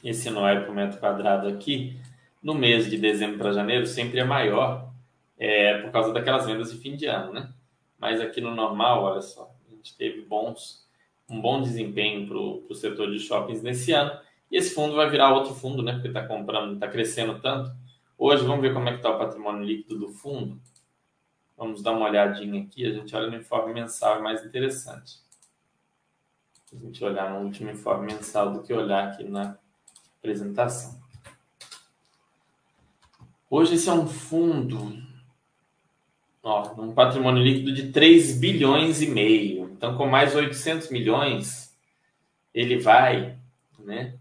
[0.03, 2.01] esse Noé por metro quadrado aqui,
[2.43, 4.90] no mês de dezembro para janeiro, sempre é maior
[5.41, 7.51] é, por causa daquelas vendas de fim de ano, né?
[7.99, 10.87] Mas aqui no normal, olha só, a gente teve bons,
[11.29, 14.13] um bom desempenho para o setor de shoppings nesse ano.
[14.51, 15.95] E esse fundo vai virar outro fundo, né?
[15.95, 17.73] Porque está comprando, está crescendo tanto.
[18.19, 20.61] Hoje, vamos ver como é que está o patrimônio líquido do fundo.
[21.57, 22.85] Vamos dar uma olhadinha aqui.
[22.85, 25.21] A gente olha no informe mensal, é mais interessante.
[26.73, 29.57] A gente olhar no último informe mensal do que olhar aqui na
[30.19, 31.01] apresentação.
[33.49, 35.10] Hoje esse é um fundo
[36.43, 39.71] Ó, um patrimônio líquido de 3 bilhões e meio.
[39.73, 41.77] Então, com mais 800 milhões,
[42.55, 43.37] ele vai
[43.79, 44.15] né,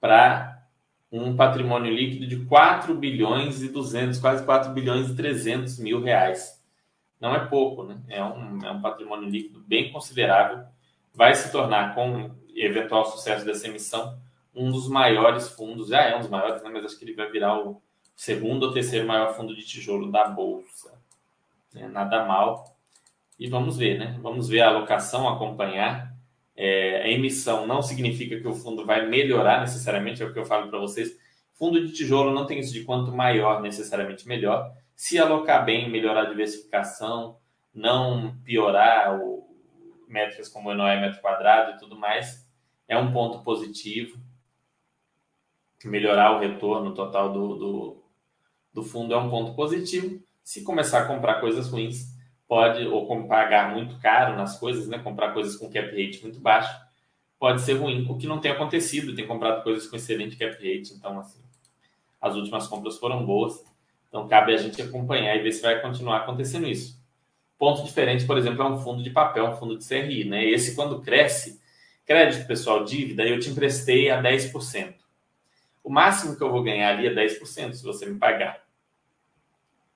[0.00, 0.66] para
[1.12, 6.60] um patrimônio líquido de 4 bilhões e 200, quase 4 bilhões e 300 mil reais.
[7.20, 8.00] Não é pouco, né?
[8.08, 10.64] É um, é um patrimônio líquido bem considerável.
[11.14, 14.18] Vai se tornar, com eventual sucesso dessa emissão,
[14.54, 15.88] um dos maiores fundos.
[15.88, 16.70] Já é um dos maiores, né?
[16.72, 17.80] mas acho que ele vai virar o
[18.16, 20.99] segundo ou terceiro maior fundo de tijolo da Bolsa
[21.74, 21.88] né?
[21.88, 22.76] nada mal.
[23.38, 24.18] E vamos ver, né?
[24.22, 26.14] Vamos ver a alocação, acompanhar.
[26.54, 30.44] É, a emissão não significa que o fundo vai melhorar necessariamente, é o que eu
[30.44, 31.16] falo para vocês.
[31.54, 34.70] Fundo de tijolo não tem isso de quanto maior, necessariamente melhor.
[34.94, 37.38] Se alocar bem, melhorar a diversificação,
[37.72, 39.40] não piorar o,
[40.10, 42.46] métricas como NOE metro quadrado e tudo mais,
[42.88, 44.18] é um ponto positivo.
[45.84, 48.04] Melhorar o retorno total do, do,
[48.74, 50.22] do fundo é um ponto positivo.
[50.50, 52.12] Se começar a comprar coisas ruins,
[52.48, 54.98] pode, ou pagar muito caro nas coisas, né?
[54.98, 56.76] comprar coisas com cap rate muito baixo,
[57.38, 58.04] pode ser ruim.
[58.10, 61.38] O que não tem acontecido, tem comprado coisas com excelente cap rate, então, assim,
[62.20, 63.64] as últimas compras foram boas.
[64.08, 67.00] Então, cabe a gente acompanhar e ver se vai continuar acontecendo isso.
[67.56, 70.44] Ponto diferente, por exemplo, é um fundo de papel, um fundo de CRI, né?
[70.44, 71.60] Esse, quando cresce,
[72.04, 74.94] crédito pessoal, dívida, eu te emprestei a 10%.
[75.84, 78.68] O máximo que eu vou ganhar ali é 10%, se você me pagar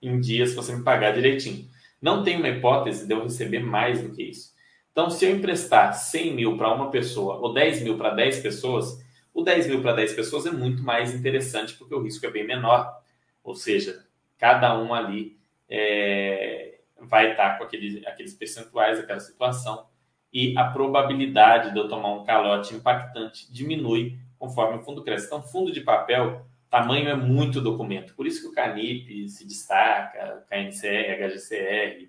[0.07, 1.69] em dias se você me pagar direitinho.
[2.01, 4.53] Não tem uma hipótese de eu receber mais do que isso.
[4.93, 9.03] Então, se eu emprestar 100 mil para uma pessoa ou 10 mil para 10 pessoas,
[9.33, 12.47] o 10 mil para 10 pessoas é muito mais interessante porque o risco é bem
[12.47, 13.01] menor.
[13.43, 14.05] Ou seja,
[14.38, 15.37] cada um ali
[15.69, 19.87] é, vai estar com aqueles, aqueles percentuais, aquela situação,
[20.33, 25.27] e a probabilidade de eu tomar um calote impactante diminui conforme o fundo cresce.
[25.27, 28.16] Então, fundo de papel tamanho é muito documento.
[28.16, 32.08] Por isso que o Canip se destaca, KNCR, HGCR,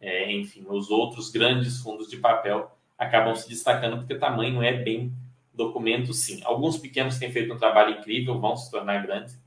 [0.00, 5.12] é, enfim, os outros grandes fundos de papel acabam se destacando porque tamanho é bem
[5.54, 6.40] documento, sim.
[6.42, 9.40] Alguns pequenos têm feito um trabalho incrível, vão se tornar grandes,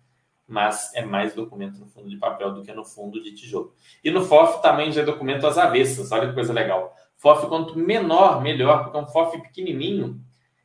[0.48, 3.74] mas é mais documento no fundo de papel do que no fundo de tijolo.
[4.02, 6.96] E no FOF também já é documento às avessas, olha que coisa legal.
[7.18, 10.22] FOF, quanto menor, melhor, porque um FOF pequenininho,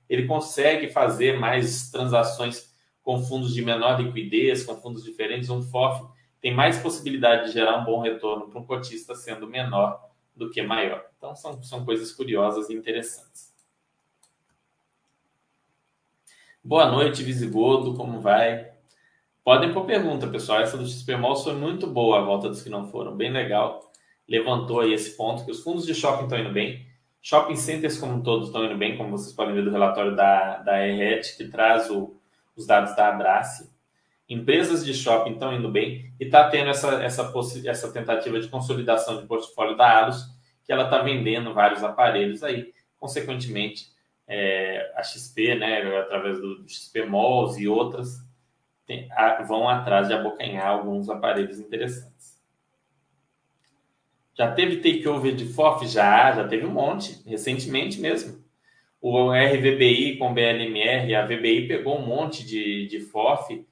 [0.09, 2.70] ele consegue fazer mais transações
[3.03, 6.09] com fundos de menor liquidez, com fundos diferentes, um FOF
[6.41, 10.01] tem mais possibilidade de gerar um bom retorno para um cotista sendo menor
[10.35, 11.05] do que maior.
[11.19, 13.51] Então, são, são coisas curiosas e interessantes.
[16.63, 18.71] Boa noite, Visigodo, como vai?
[19.45, 20.61] Podem pôr pergunta, pessoal.
[20.61, 23.91] Essa do XP Malls foi muito boa, a volta dos que não foram, bem legal.
[24.29, 26.87] Levantou aí esse ponto que os fundos de shopping estão indo bem.
[27.23, 30.87] Shopping centers como todos estão indo bem, como vocês podem ver do relatório da, da
[30.87, 32.20] ERET, que traz o,
[32.57, 33.71] os dados da Abrace.
[34.29, 37.33] Empresas de shopping estão indo bem e está tendo essa, essa,
[37.67, 40.25] essa tentativa de consolidação de portfólio da Alus,
[40.65, 42.73] que ela está vendendo vários aparelhos aí.
[42.99, 43.89] Consequentemente,
[44.29, 48.25] é, a XP, né, através do, XP Malls e outras,
[48.87, 52.41] tem, a, vão atrás de abocanhar alguns aparelhos interessantes.
[54.35, 55.87] Já teve takeover de FOF?
[55.87, 58.43] Já, já teve um monte, recentemente mesmo.
[59.01, 63.65] O RVBI com BLMR, a VBI pegou um monte de, de FOF,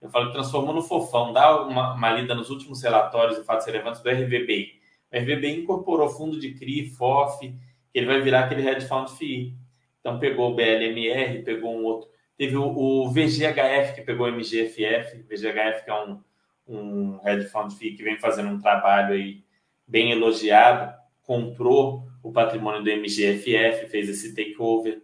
[0.00, 1.32] eu falo transformou no fofão.
[1.32, 4.74] Dá uma, uma lida nos últimos relatórios e fatos relevantes do RVBI.
[5.12, 7.48] O RVBI incorporou fundo de CRI, FOF,
[7.92, 9.54] que ele vai virar aquele Red Fund FII.
[10.00, 12.08] Então pegou o BLMR, pegou um outro.
[12.36, 15.22] Teve o, o VGHF que pegou o MGFF.
[15.22, 16.20] VGHF que é um,
[16.68, 19.42] um Red Fund FII que vem fazendo um trabalho aí
[19.86, 20.94] bem elogiado.
[21.22, 25.02] Comprou o patrimônio do MGFF, fez esse takeover.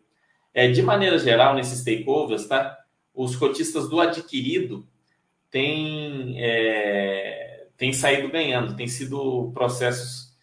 [0.53, 2.79] É, de maneira geral, nesses takeovers, tá?
[3.15, 4.87] os cotistas do adquirido
[5.51, 10.35] têm, é, têm saído ganhando, têm sido processos,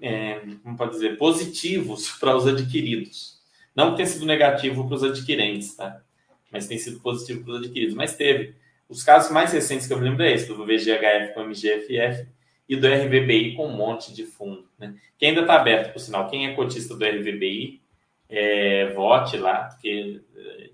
[0.00, 3.40] é, como pode dizer, positivos para os adquiridos.
[3.74, 6.02] Não tem sido negativo para os adquirentes, tá?
[6.50, 7.94] mas tem sido positivo para os adquiridos.
[7.94, 8.54] Mas teve.
[8.88, 12.28] Os casos mais recentes que eu me lembro é esse, do VGHF com o MGFF,
[12.68, 14.68] e do RVBI com um monte de fundo.
[14.78, 14.96] Né?
[15.18, 16.28] Que ainda está aberto, por sinal.
[16.28, 17.80] Quem é cotista do RVBI,
[18.28, 20.70] é, vote lá, porque é,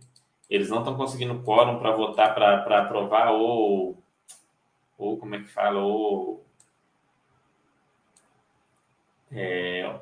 [0.49, 4.03] eles não estão conseguindo quórum para votar para aprovar ou,
[4.97, 6.47] ou como é que fala, ou
[9.33, 9.95] é,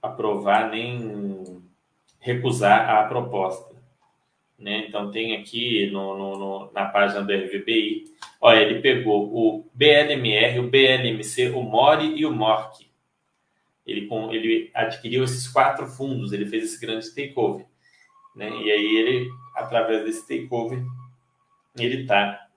[0.00, 1.62] aprovar nem
[2.18, 3.69] recusar a proposta.
[4.60, 4.84] Né?
[4.86, 8.04] Então tem aqui no, no, no, na página do RVBI
[8.40, 12.90] Olha, ele pegou o BLMR, o BLMC, o MORI e o MORC.
[13.86, 17.66] Ele, com, ele adquiriu esses quatro fundos, ele fez esse grande takeover.
[18.34, 18.48] Né?
[18.48, 20.82] E aí ele, através desse takeover,
[21.76, 22.48] ele está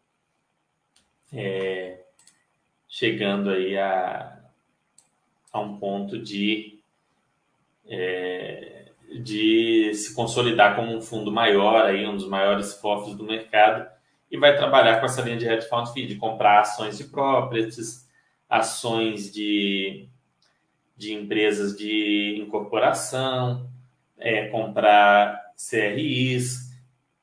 [1.34, 2.01] é,
[2.88, 4.41] chegando aí a,
[5.51, 6.80] a um ponto de,
[7.88, 8.72] é,
[9.22, 13.88] de se consolidar como um fundo maior, aí, um dos maiores FOFs do mercado,
[14.32, 18.09] e vai trabalhar com essa linha de hedge fund fee, de comprar ações de properties,
[18.49, 20.07] ações de,
[20.97, 23.70] de empresas de incorporação,
[24.18, 26.72] é, comprar CRIs,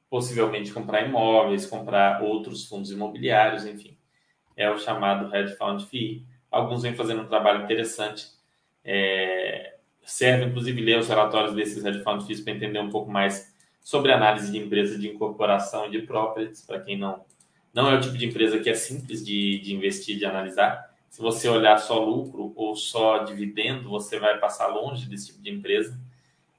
[0.09, 3.97] possivelmente comprar imóveis, comprar outros fundos imobiliários, enfim.
[4.57, 6.27] É o chamado hedge fund fee.
[6.51, 8.27] Alguns vêm fazendo um trabalho interessante.
[8.85, 9.77] É,
[10.11, 14.13] serve, inclusive, ler os relatórios desses hedge fund fees para entender um pouco mais sobre
[14.13, 17.25] análise de empresa de incorporação e de properties, para quem não
[17.73, 20.91] não é o tipo de empresa que é simples de, de investir, de analisar.
[21.09, 25.51] Se você olhar só lucro ou só dividendo, você vai passar longe desse tipo de
[25.51, 25.97] empresa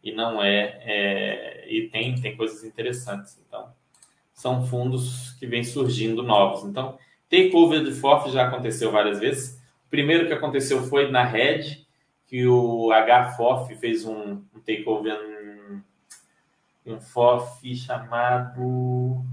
[0.01, 3.37] e não é, é e tem tem coisas interessantes.
[3.45, 3.73] Então,
[4.33, 6.63] são fundos que vêm surgindo novos.
[6.63, 6.97] Então,
[7.29, 9.61] takeover de FOF já aconteceu várias vezes.
[9.85, 11.85] O primeiro que aconteceu foi na Red,
[12.31, 15.31] que o HFOF fez um, um takeover
[16.85, 19.23] um FOF chamado.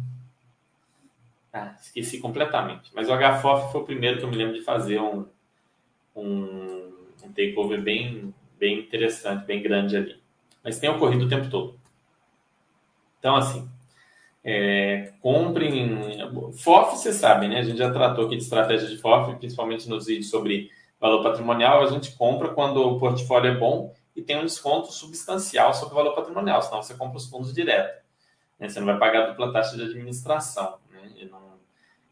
[1.52, 2.90] Ah, esqueci completamente.
[2.94, 5.26] Mas o HFOF foi o primeiro que eu me lembro de fazer um,
[6.14, 6.92] um,
[7.24, 10.20] um takeover bem, bem interessante, bem grande ali.
[10.62, 11.78] Mas tem ocorrido o tempo todo.
[13.18, 13.68] Então, assim,
[14.44, 16.24] é, comprem.
[16.58, 17.60] FOF, você sabe, né?
[17.60, 20.70] A gente já tratou aqui de estratégia de FOF, principalmente nos vídeos sobre
[21.00, 21.82] valor patrimonial.
[21.82, 25.96] A gente compra quando o portfólio é bom e tem um desconto substancial sobre o
[25.96, 28.02] valor patrimonial, senão você compra os fundos direto.
[28.58, 28.68] Né?
[28.68, 30.78] Você não vai pagar dupla taxa de administração.
[30.90, 31.28] Né?
[31.30, 31.58] Não...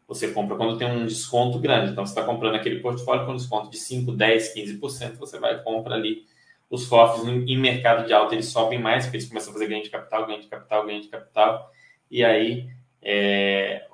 [0.07, 1.91] Você compra quando tem um desconto grande.
[1.91, 5.63] Então, você está comprando aquele portfólio com desconto de 5, 10, 15%, você vai e
[5.63, 6.25] compra ali
[6.69, 9.83] os FOFs em mercado de alta, eles sobem mais, porque eles começam a fazer ganho
[9.83, 11.71] de capital, ganho de capital, ganho de capital.
[12.11, 12.69] E aí,
[13.01, 13.85] é,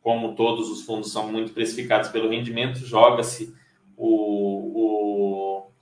[0.00, 3.54] como todos os fundos são muito precificados pelo rendimento, joga-se
[3.96, 5.24] o, o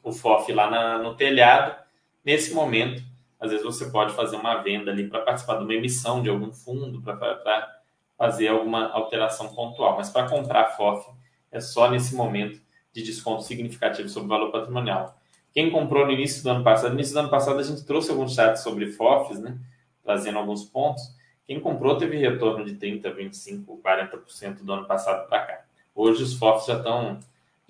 [0.03, 1.77] o FOF lá na, no telhado.
[2.25, 3.03] Nesse momento,
[3.41, 6.53] às vezes você pode fazer uma venda ali para participar de uma emissão de algum
[6.53, 7.81] fundo, para
[8.19, 9.97] fazer alguma alteração pontual.
[9.97, 11.09] Mas para comprar FOF
[11.51, 12.61] é só nesse momento
[12.93, 15.19] de desconto significativo sobre o valor patrimonial.
[15.53, 18.11] Quem comprou no início do ano passado, no início do ano passado a gente trouxe
[18.11, 19.59] alguns chats sobre FOFs, né?
[20.03, 21.03] Trazendo alguns pontos.
[21.47, 25.65] Quem comprou teve retorno de 30, 25, 40% do ano passado para cá.
[25.95, 27.19] Hoje os FOFs já estão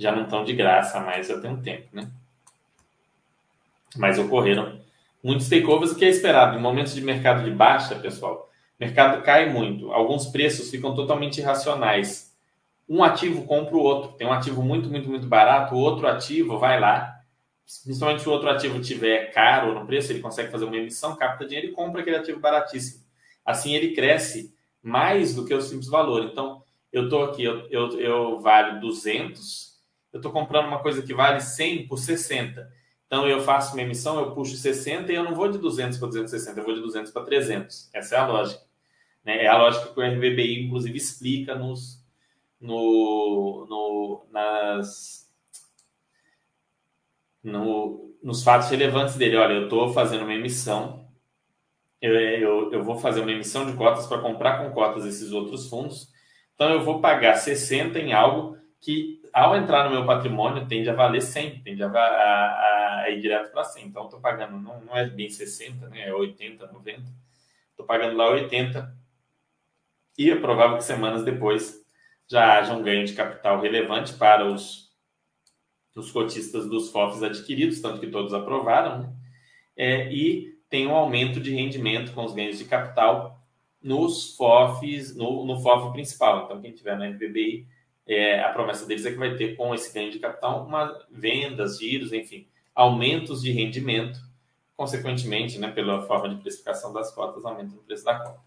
[0.02, 2.10] já não estão de graça mais, tem um tempo, né?
[3.96, 4.80] mas ocorreram
[5.22, 6.56] muitos takeovers, o que é esperado.
[6.56, 11.38] Em momentos de mercado de baixa, pessoal, o mercado cai muito, alguns preços ficam totalmente
[11.38, 12.32] irracionais.
[12.88, 14.12] Um ativo compra o outro.
[14.12, 17.20] Tem um ativo muito, muito, muito barato, o outro ativo vai lá,
[17.84, 21.46] principalmente se o outro ativo tiver caro no preço, ele consegue fazer uma emissão, capta
[21.46, 23.02] dinheiro e compra aquele ativo baratíssimo.
[23.44, 26.24] Assim ele cresce mais do que o simples valor.
[26.24, 29.71] Então, eu estou aqui, eu, eu, eu vale 200,
[30.12, 32.82] eu estou comprando uma coisa que vale 100 por 60
[33.12, 36.08] então, eu faço uma emissão, eu puxo 60 e eu não vou de 200 para
[36.08, 37.90] 260, eu vou de 200 para 300.
[37.92, 38.62] Essa é a lógica.
[39.22, 39.44] Né?
[39.44, 42.02] É a lógica que o RVBI, inclusive, explica nos,
[42.58, 45.30] no, no, nas,
[47.44, 49.36] no, nos fatos relevantes dele.
[49.36, 51.06] Olha, eu estou fazendo uma emissão,
[52.00, 55.68] eu, eu, eu vou fazer uma emissão de cotas para comprar com cotas esses outros
[55.68, 56.10] fundos,
[56.54, 60.94] então eu vou pagar 60 em algo que, ao entrar no meu patrimônio, tende a
[60.94, 63.86] valer 100, tende a, a, a ir direto para 100.
[63.86, 66.08] Então, estou pagando, não, não é bem 60, né?
[66.08, 67.02] é 80, 90.
[67.70, 68.94] Estou pagando lá 80
[70.18, 71.82] e é provável que semanas depois
[72.28, 74.90] já haja um ganho de capital relevante para os,
[75.96, 79.12] os cotistas dos FOFs adquiridos, tanto que todos aprovaram, né?
[79.76, 83.38] é, e tem um aumento de rendimento com os ganhos de capital
[83.82, 86.44] nos FOFs, no, no FOF principal.
[86.44, 87.66] Então, quem tiver no RBBI,
[88.06, 91.78] é, a promessa deles é que vai ter com esse ganho de capital uma vendas,
[91.78, 94.18] giros, enfim, aumentos de rendimento,
[94.76, 98.40] consequentemente, né, pela forma de precificação das cotas, aumento no preço da cota.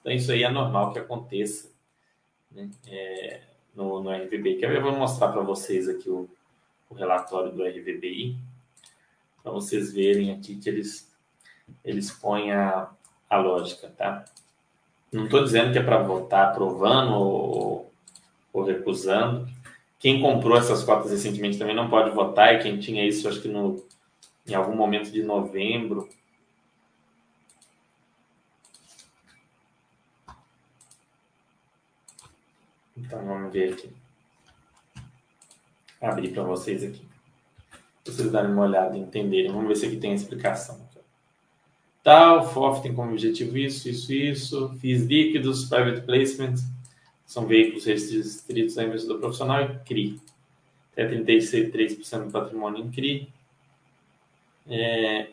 [0.00, 1.70] Então, isso aí é normal que aconteça
[2.50, 3.40] né, é,
[3.74, 4.58] no, no RVBI.
[4.58, 4.78] Quer ver?
[4.78, 6.28] Eu vou mostrar para vocês aqui o,
[6.88, 8.36] o relatório do RVBI,
[9.42, 11.10] para vocês verem aqui que eles,
[11.84, 12.90] eles põem a,
[13.28, 14.24] a lógica, tá?
[15.12, 17.89] Não estou dizendo que é para votar aprovando ou,
[18.52, 19.48] ou recusando.
[19.98, 23.48] Quem comprou essas cotas recentemente também não pode votar, e quem tinha isso, acho que
[23.48, 23.84] no,
[24.46, 26.08] em algum momento de novembro,
[33.10, 33.90] Então vamos ver aqui.
[36.00, 37.04] Abrir para vocês aqui.
[38.04, 39.50] Pra vocês darem uma olhada e entenderem.
[39.50, 40.88] Vamos ver se aqui tem a explicação.
[42.04, 44.68] Tal, FOF tem como objetivo isso, isso, isso.
[44.78, 46.54] FIIs líquidos, private placement,
[47.30, 50.20] são veículos restritos a investidor profissional e CRI.
[50.90, 53.28] Até 33% do patrimônio em CRI.
[54.68, 55.28] É,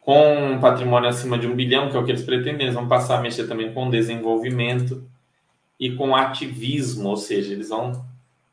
[0.00, 2.88] com um patrimônio acima de um bilhão, que é o que eles pretendem, eles vão
[2.88, 5.06] passar a mexer também com desenvolvimento
[5.78, 8.02] e com ativismo, ou seja, eles vão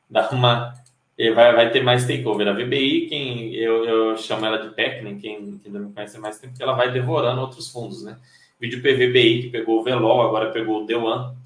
[0.09, 0.73] dar uma.
[1.17, 2.49] Vai, vai ter mais takeover.
[2.49, 5.17] A VBI, quem eu, eu chamo ela de PEC, né?
[5.21, 8.17] quem, ainda não conhece mais tempo, que ela vai devorando outros fundos, né?
[8.59, 11.36] Vídeo PVBI, que pegou o Velol, agora pegou o Deuan.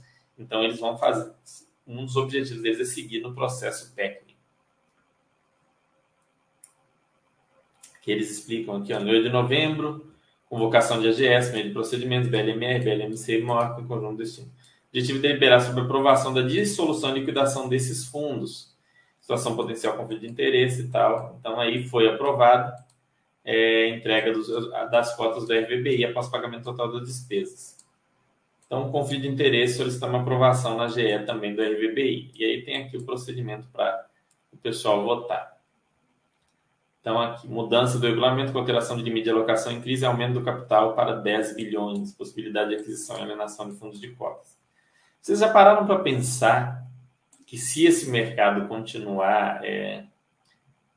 [0.42, 1.32] Então, eles vão fazer.
[1.88, 4.40] Um dos objetivos deles é seguir no processo técnico.
[8.02, 10.12] Que eles explicam aqui, ó, no 8 de novembro,
[10.50, 14.52] convocação de AGS, meio de procedimentos, BLMR, BLMC o conjunto destino
[14.92, 18.76] objetivo de deliberar sobre a aprovação da dissolução e liquidação desses fundos,
[19.22, 21.38] situação potencial conflito de interesse e tal.
[21.40, 22.74] Então, aí foi aprovado
[23.44, 24.48] é, entrega dos,
[24.92, 27.81] das cotas do RVBI após pagamento total das despesas.
[28.72, 32.32] Então, conflito de interesse solicitar uma aprovação na GE também do RVBI.
[32.34, 34.08] E aí tem aqui o procedimento para
[34.50, 35.58] o pessoal votar.
[37.02, 40.46] Então, aqui, mudança do regulamento com alteração de limite de alocação em crise aumento do
[40.46, 44.58] capital para 10 bilhões, possibilidade de aquisição e alienação de fundos de cotas.
[45.20, 46.88] Vocês já pararam para pensar
[47.46, 50.06] que se esse mercado continuar, é,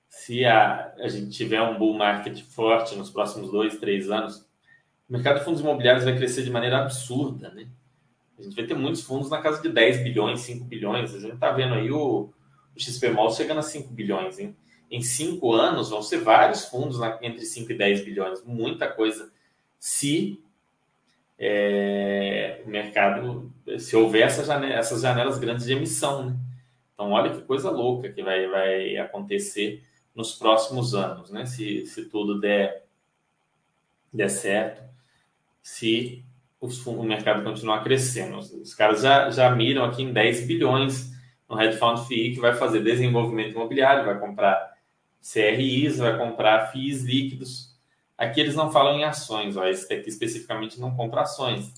[0.09, 4.49] se a, a gente tiver um bull market forte nos próximos dois, três anos,
[5.15, 7.69] mercado de fundos imobiliários vai crescer de maneira absurda, né?
[8.39, 11.15] A gente vai ter muitos fundos na casa de 10 bilhões, 5 bilhões.
[11.15, 12.31] A gente está vendo aí o,
[12.75, 14.39] o XPMOL chegando a 5 bilhões.
[14.39, 14.57] Hein?
[14.91, 18.45] Em cinco anos vão ser vários fundos na, entre 5 e 10 bilhões.
[18.45, 19.33] Muita coisa.
[19.79, 20.43] Se
[21.39, 26.27] é, o mercado, se houver essa janela, essas janelas grandes de emissão.
[26.27, 26.37] Né?
[26.93, 29.85] Então, olha que coisa louca que vai, vai acontecer
[30.15, 31.45] nos próximos anos, né?
[31.45, 32.87] se, se tudo der,
[34.13, 34.94] der certo,
[35.65, 36.23] se
[36.61, 38.39] o mercado continuar crescendo.
[38.39, 41.13] Os, caras já, já miram aqui em 10 bilhões
[41.49, 44.75] no Red Fund FII, que vai fazer desenvolvimento imobiliário, vai comprar
[45.21, 47.75] CRIs, vai comprar FIIs líquidos
[48.17, 51.73] Aqui eles não falam em ações, ó, esse aqui especificamente não compra ações,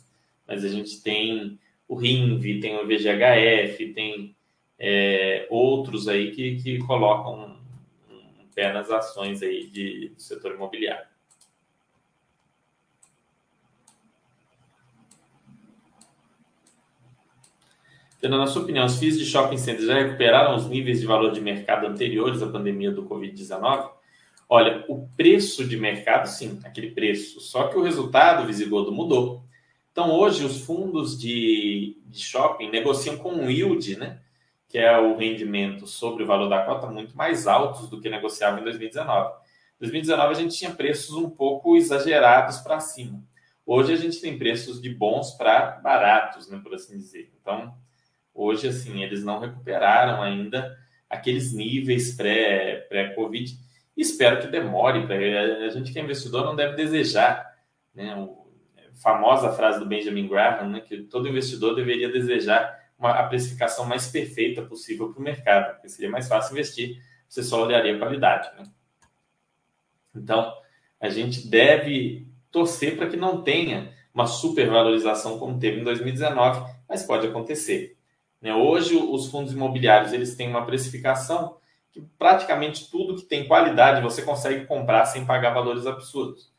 [0.47, 1.59] mas a gente tem
[1.89, 4.37] o RINV, tem o VGHF, tem
[4.79, 7.57] é, outros aí que, que colocam
[8.11, 11.07] um, pé nas ações aí de, do setor imobiliário.
[18.21, 21.33] Tendo na sua opinião, os FIIs de shopping centers já recuperaram os níveis de valor
[21.33, 23.91] de mercado anteriores à pandemia do Covid-19?
[24.49, 27.41] Olha, o preço de mercado, sim, aquele preço.
[27.41, 29.43] Só que o resultado visigodo mudou.
[29.91, 34.21] Então, hoje, os fundos de, de shopping negociam com um yield, né?
[34.69, 38.61] Que é o rendimento sobre o valor da cota muito mais altos do que negociava
[38.61, 39.31] em 2019.
[39.31, 43.23] Em 2019, a gente tinha preços um pouco exagerados para cima.
[43.65, 46.61] Hoje, a gente tem preços de bons para baratos, né?
[46.63, 47.33] Por assim dizer.
[47.41, 47.75] Então,
[48.37, 50.77] hoje, assim, eles não recuperaram ainda
[51.09, 53.53] aqueles níveis pré-Covid.
[53.53, 53.63] Pré
[53.97, 55.07] espero que demore.
[55.07, 57.55] Pra, a gente que é investidor não deve desejar,
[57.95, 58.15] né?
[58.17, 60.81] O, a famosa frase do Benjamin Graham, né?
[60.81, 65.89] Que todo investidor deveria desejar uma, a precificação mais perfeita possível para o mercado, porque
[65.89, 68.49] seria mais fácil investir você só olharia a qualidade.
[68.57, 68.67] Né?
[70.15, 70.55] Então,
[71.01, 77.03] a gente deve torcer para que não tenha uma supervalorização como teve em 2019, mas
[77.03, 77.96] pode acontecer.
[78.41, 78.55] Né?
[78.55, 81.57] Hoje, os fundos imobiliários eles têm uma precificação
[81.93, 86.53] que praticamente tudo que tem qualidade você consegue comprar sem pagar valores absurdos.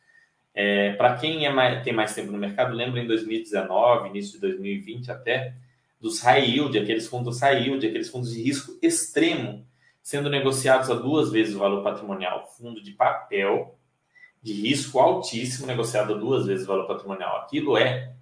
[0.53, 4.39] É, para quem é mais, tem mais tempo no mercado, lembra em 2019, início de
[4.39, 5.53] 2020 até,
[6.01, 9.63] dos high yield, aqueles fundos high yield, aqueles fundos de risco extremo,
[10.01, 12.47] sendo negociados a duas vezes o valor patrimonial.
[12.57, 13.77] Fundo de papel
[14.41, 17.37] de risco altíssimo negociado a duas vezes o valor patrimonial.
[17.37, 18.15] Aquilo é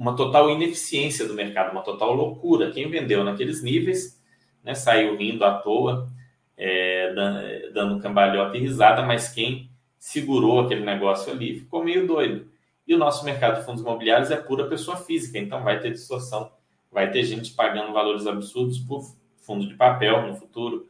[0.00, 2.70] uma total ineficiência do mercado, uma total loucura.
[2.70, 4.18] Quem vendeu naqueles níveis
[4.64, 6.08] né, saiu rindo à toa,
[6.56, 12.50] é, dando cambalhota e risada, mas quem segurou aquele negócio ali ficou meio doido.
[12.88, 16.50] E o nosso mercado de fundos imobiliários é pura pessoa física, então vai ter distorção,
[16.90, 19.04] vai ter gente pagando valores absurdos por
[19.42, 20.88] fundo de papel no futuro,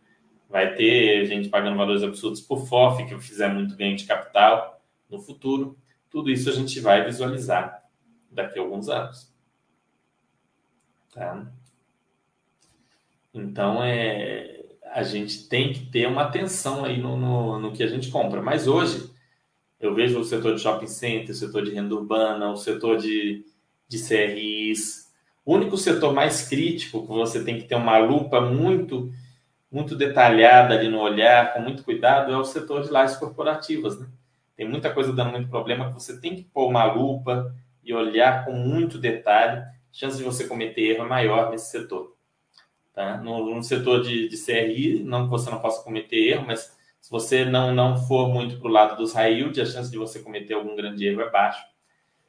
[0.49, 4.81] vai ter gente pagando valores absurdos por FOF, que fizer muito ganho de capital
[5.11, 5.77] no futuro.
[6.09, 7.80] Tudo isso a gente vai visualizar
[8.31, 9.33] daqui a alguns anos.
[11.13, 11.47] Tá?
[13.33, 17.87] Então, é, a gente tem que ter uma atenção aí no, no, no que a
[17.87, 18.41] gente compra.
[18.43, 19.11] Mas hoje,
[19.79, 23.45] eu vejo o setor de shopping center, o setor de renda urbana, o setor de,
[23.89, 25.11] de CRIs.
[25.45, 29.13] O único setor mais crítico que você tem que ter uma lupa muito
[29.71, 34.01] muito detalhada ali no olhar, com muito cuidado, é o setor de lajes corporativas.
[34.01, 34.09] Né?
[34.57, 38.45] Tem muita coisa dando muito problema que você tem que pôr uma lupa e olhar
[38.45, 39.63] com muito detalhe.
[39.93, 42.17] Chance de você cometer erro é maior nesse setor.
[42.93, 43.17] Tá?
[43.19, 47.11] No, no setor de, de, CRI, não que você não possa cometer erro, mas se
[47.11, 50.21] você não, não for muito para o lado dos high yield, a chance de você
[50.21, 51.65] cometer algum grande erro é baixa.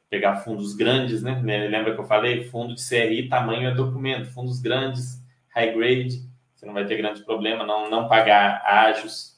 [0.08, 1.40] Pegar fundos grandes, né?
[1.42, 2.44] Lembra que eu falei?
[2.44, 4.30] Fundo de CRI, tamanho é documento.
[4.30, 5.22] Fundos grandes,
[5.54, 9.36] high grade, você não vai ter grande problema, não, não pagar ágios,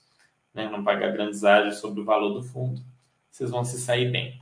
[0.53, 2.83] né, não pagar grandes ágios sobre o valor do fundo,
[3.31, 4.41] vocês vão se sair bem.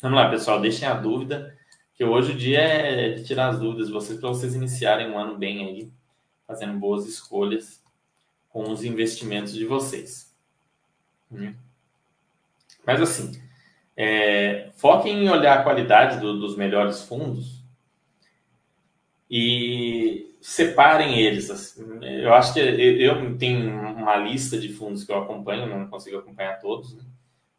[0.00, 1.56] Vamos lá, pessoal, deixem a dúvida,
[1.92, 5.18] que hoje o dia é de tirar as dúvidas de vocês para vocês iniciarem um
[5.18, 5.90] ano bem aí,
[6.46, 7.82] fazendo boas escolhas
[8.48, 10.32] com os investimentos de vocês.
[11.32, 11.52] Hum.
[12.86, 13.42] Mas assim,
[13.96, 17.64] é, foquem em olhar a qualidade do, dos melhores fundos
[19.28, 21.50] e separem eles.
[21.50, 21.84] Assim.
[22.04, 26.60] Eu acho que eu tenho uma lista de fundos que eu acompanho, não consigo acompanhar
[26.60, 26.94] todos.
[26.94, 27.02] Né?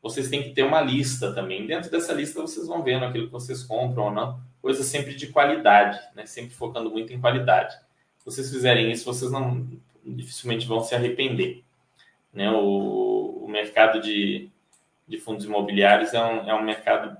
[0.02, 1.68] Vocês têm que ter uma lista também.
[1.68, 4.40] Dentro dessa lista vocês vão vendo aquilo que vocês compram ou não.
[4.62, 6.26] Coisa sempre de qualidade, né?
[6.26, 7.76] sempre focando muito em qualidade.
[8.18, 9.68] Se vocês fizerem isso, vocês não
[10.06, 11.64] dificilmente vão se arrepender.
[12.34, 12.50] Né?
[12.52, 14.50] O, o mercado de,
[15.08, 17.18] de fundos imobiliários é um, é um mercado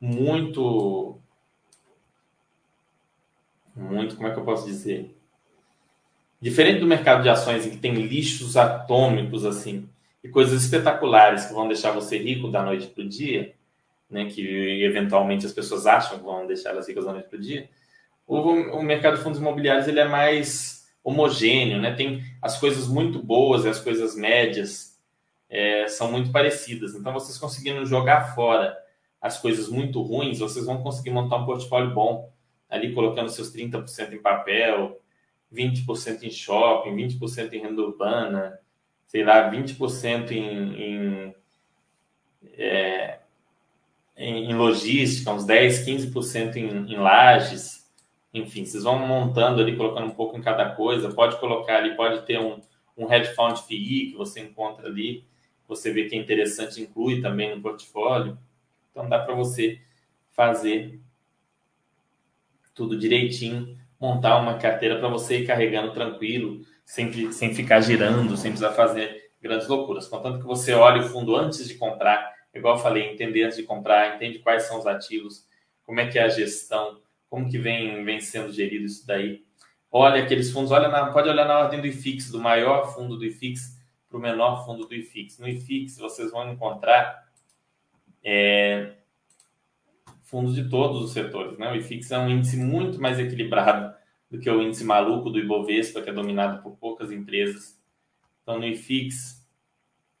[0.00, 1.18] muito
[3.74, 5.14] muito, como é que eu posso dizer?
[6.40, 9.86] Diferente do mercado de ações em que tem lixos atômicos assim
[10.26, 13.54] e coisas espetaculares que vão deixar você rico da noite para o dia,
[14.10, 17.40] né, que eventualmente as pessoas acham que vão deixar elas ricas da noite para o
[17.40, 17.68] dia,
[18.26, 21.94] o, mercado de fundos imobiliários ele é mais homogêneo, né?
[21.94, 24.98] Tem as coisas muito boas e as coisas médias
[25.48, 26.96] é, são muito parecidas.
[26.96, 28.76] Então, vocês conseguindo jogar fora
[29.22, 32.32] as coisas muito ruins, vocês vão conseguir montar um portfólio bom
[32.68, 35.00] ali colocando seus 30% em papel,
[35.54, 38.58] 20% em shopping, 20% em renda urbana,
[39.06, 41.34] sei lá, 20% em, em,
[42.54, 43.18] é,
[44.16, 47.86] em, logística, uns 10, 15% em, em lajes.
[48.32, 51.12] Enfim, vocês vão montando ali, colocando um pouco em cada coisa.
[51.12, 52.60] Pode colocar ali, pode ter um,
[52.96, 55.24] um hedge fund FII que você encontra ali,
[55.68, 58.38] você vê que é interessante, inclui também no portfólio.
[58.90, 59.80] Então dá para você
[60.32, 61.00] fazer
[62.74, 68.72] tudo direitinho, montar uma carteira para você ir carregando tranquilo, sem, ficar girando, sem precisar
[68.72, 70.06] fazer grandes loucuras.
[70.06, 73.64] Contanto que você olhe o fundo antes de comprar, igual eu falei, entender antes de
[73.64, 75.46] comprar, entende quais são os ativos,
[75.84, 79.44] como é que é a gestão, como que vem, vem sendo gerido isso daí.
[79.90, 83.24] Olha aqueles fundos, olha na, pode olhar na ordem do IFIX, do maior fundo do
[83.24, 83.76] IFIX
[84.08, 85.38] para o menor fundo do IFIX.
[85.40, 87.26] No IFIX vocês vão encontrar
[88.24, 88.92] é,
[90.22, 91.58] fundos de todos os setores.
[91.58, 91.70] Né?
[91.70, 93.94] O IFIX é um índice muito mais equilibrado
[94.30, 97.80] do que o índice maluco do Ibovespa, que é dominado por poucas empresas.
[98.42, 99.44] Então, no IFIX,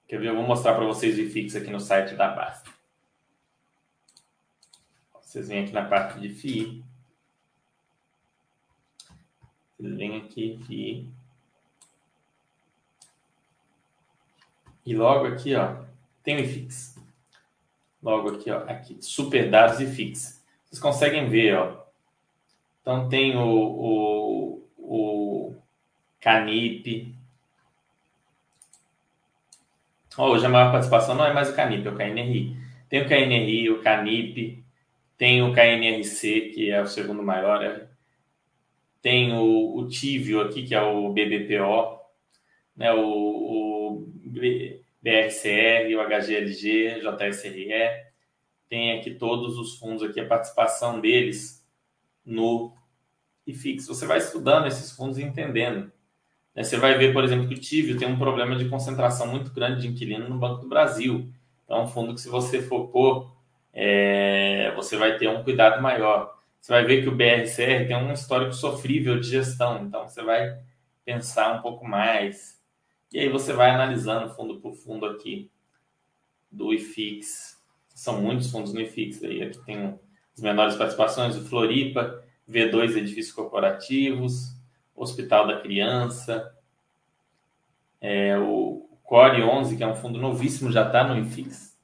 [0.06, 0.28] quer ver?
[0.28, 2.70] Eu vou mostrar para vocês o IFIX aqui no site da Basta.
[5.20, 6.84] Vocês vêm aqui na parte de FII.
[9.78, 11.08] Vocês vêm aqui, FII.
[14.84, 15.84] E logo aqui, ó,
[16.22, 16.96] tem o IFIX
[18.06, 20.40] logo aqui, ó, aqui, super dados e fix.
[20.64, 21.85] Vocês conseguem ver, ó.
[22.86, 25.56] Então tem o, o, o
[26.20, 27.12] Canip,
[30.16, 32.56] Hoje a maior participação não é mais o Canip, é o KNRI.
[32.88, 34.64] Tem o KNRI, o Canip,
[35.18, 37.88] tem o KNRC, que é o segundo maior, é.
[39.02, 42.00] tem o, o Tívio aqui, que é o BBPO,
[42.76, 44.06] né, o, o
[45.02, 48.06] BRCR, o HGLG, JSRE,
[48.68, 51.66] tem aqui todos os fundos aqui, a participação deles
[52.24, 52.75] no
[53.46, 53.86] IFIX.
[53.86, 55.90] Você vai estudando esses fundos e entendendo.
[56.54, 56.64] Né?
[56.64, 59.82] Você vai ver, por exemplo, que o Tívio tem um problema de concentração muito grande
[59.82, 61.30] de inquilino no Banco do Brasil.
[61.64, 63.30] Então, é um fundo que se você pôr,
[63.72, 66.36] é, você vai ter um cuidado maior.
[66.60, 70.58] Você vai ver que o BRCR tem um histórico sofrível de gestão, então você vai
[71.04, 72.60] pensar um pouco mais.
[73.12, 75.48] E aí você vai analisando fundo por fundo aqui
[76.50, 77.56] do IFIX.
[77.94, 79.42] São muitos fundos no IFIX aí.
[79.42, 79.98] Aqui tem
[80.34, 84.54] as menores participações, o Floripa, V2 Edifícios Corporativos,
[84.94, 86.54] Hospital da Criança,
[88.00, 91.76] é, o Core 11, que é um fundo novíssimo, já está no IFIX.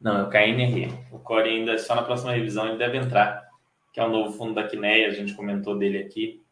[0.00, 0.92] Não, é o KNR.
[1.12, 3.48] O Core ainda, só na próxima revisão, ele deve entrar,
[3.92, 6.42] que é o novo fundo da Quineia, a gente comentou dele aqui.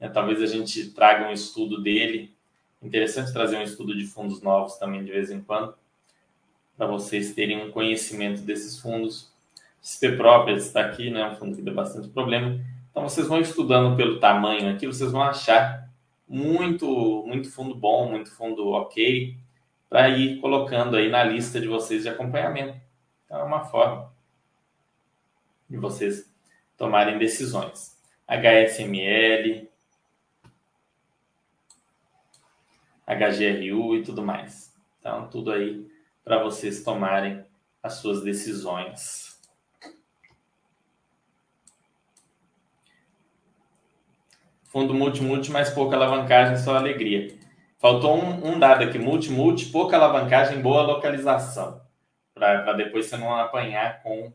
[0.00, 2.34] É, talvez a gente traga um estudo dele.
[2.82, 5.74] Interessante trazer um estudo de fundos novos também de vez em quando,
[6.76, 9.29] para vocês terem um conhecimento desses fundos.
[9.82, 11.26] XP Properties está aqui, né?
[11.28, 12.60] Um fundo que deu bastante problema.
[12.90, 15.88] Então vocês vão estudando pelo tamanho aqui, vocês vão achar
[16.28, 19.36] muito, muito fundo bom, muito fundo ok,
[19.88, 22.78] para ir colocando aí na lista de vocês de acompanhamento.
[23.24, 24.12] Então é uma forma
[25.68, 26.30] de vocês
[26.76, 27.98] tomarem decisões.
[28.26, 29.68] HSML,
[33.06, 34.72] HGRU e tudo mais.
[34.98, 35.86] Então, tudo aí
[36.24, 37.44] para vocês tomarem
[37.82, 39.29] as suas decisões.
[44.70, 47.36] Fundo multi-multi, mais pouca alavancagem, só alegria.
[47.76, 51.80] Faltou um, um dado aqui, multi-multi, pouca alavancagem, boa localização.
[52.32, 54.32] Para depois você não apanhar com,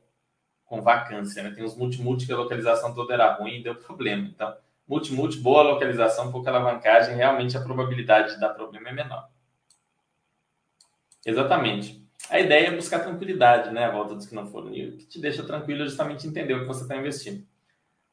[0.65, 1.41] com vacância.
[1.41, 1.51] Né?
[1.51, 4.27] Tem uns multi-multi que a localização toda era ruim e deu problema.
[4.27, 4.53] Então,
[4.85, 9.29] multi-multi, boa localização, pouca alavancagem, realmente a probabilidade de dar problema é menor.
[11.25, 12.05] Exatamente.
[12.29, 13.85] A ideia é buscar tranquilidade, né?
[13.85, 14.73] A volta dos que não foram.
[14.73, 17.47] E o que te deixa tranquilo é justamente entender o que você está investindo.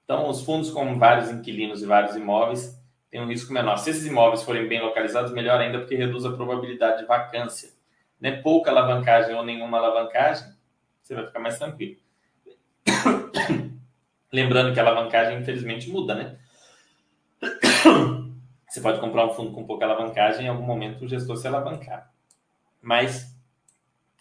[0.05, 2.79] Então, os fundos com vários inquilinos e vários imóveis
[3.11, 3.77] têm um risco menor.
[3.77, 7.71] Se esses imóveis forem bem localizados, melhor ainda, porque reduz a probabilidade de vacância.
[8.21, 8.41] Né?
[8.43, 10.53] Pouca alavancagem ou nenhuma alavancagem,
[11.03, 11.97] você vai ficar mais tranquilo.
[14.33, 16.39] Lembrando que a alavancagem, infelizmente, muda, né?
[18.67, 21.47] Você pode comprar um fundo com pouca alavancagem e em algum momento o gestor se
[21.47, 22.11] alavancar.
[22.81, 23.37] Mas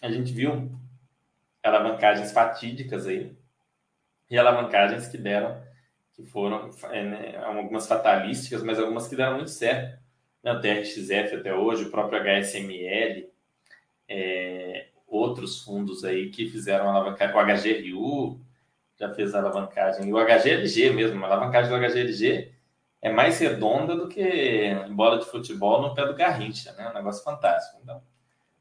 [0.01, 0.69] a gente viu
[1.63, 3.33] alavancagens fatídicas aí
[4.29, 5.61] e alavancagens que deram
[6.21, 9.99] que foram é, né, algumas fatalísticas, mas algumas que deram muito certo.
[10.43, 10.53] Né?
[10.53, 13.29] O TRXF até hoje, o próprio HSML,
[14.07, 18.41] é, outros fundos aí que fizeram alavancagem, o HGRU
[18.99, 22.51] já fez alavancagem, e o HGLG mesmo, a alavancagem do HGLG
[23.01, 26.87] é mais redonda do que bola de futebol no pé do Garrincha, né?
[26.89, 27.79] Um negócio fantástico.
[27.81, 28.01] Então,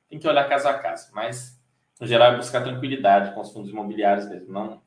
[0.09, 1.61] tem que olhar caso a caso, mas
[2.01, 4.81] no geral é buscar tranquilidade com os fundos imobiliários mesmo, não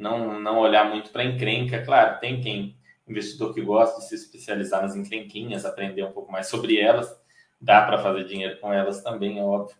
[0.00, 1.84] não, não olhar muito para encrenca.
[1.84, 2.76] Claro, tem quem,
[3.06, 7.14] investidor que gosta de se especializar nas encrenquinhas, aprender um pouco mais sobre elas.
[7.60, 9.76] Dá para fazer dinheiro com elas também, é óbvio.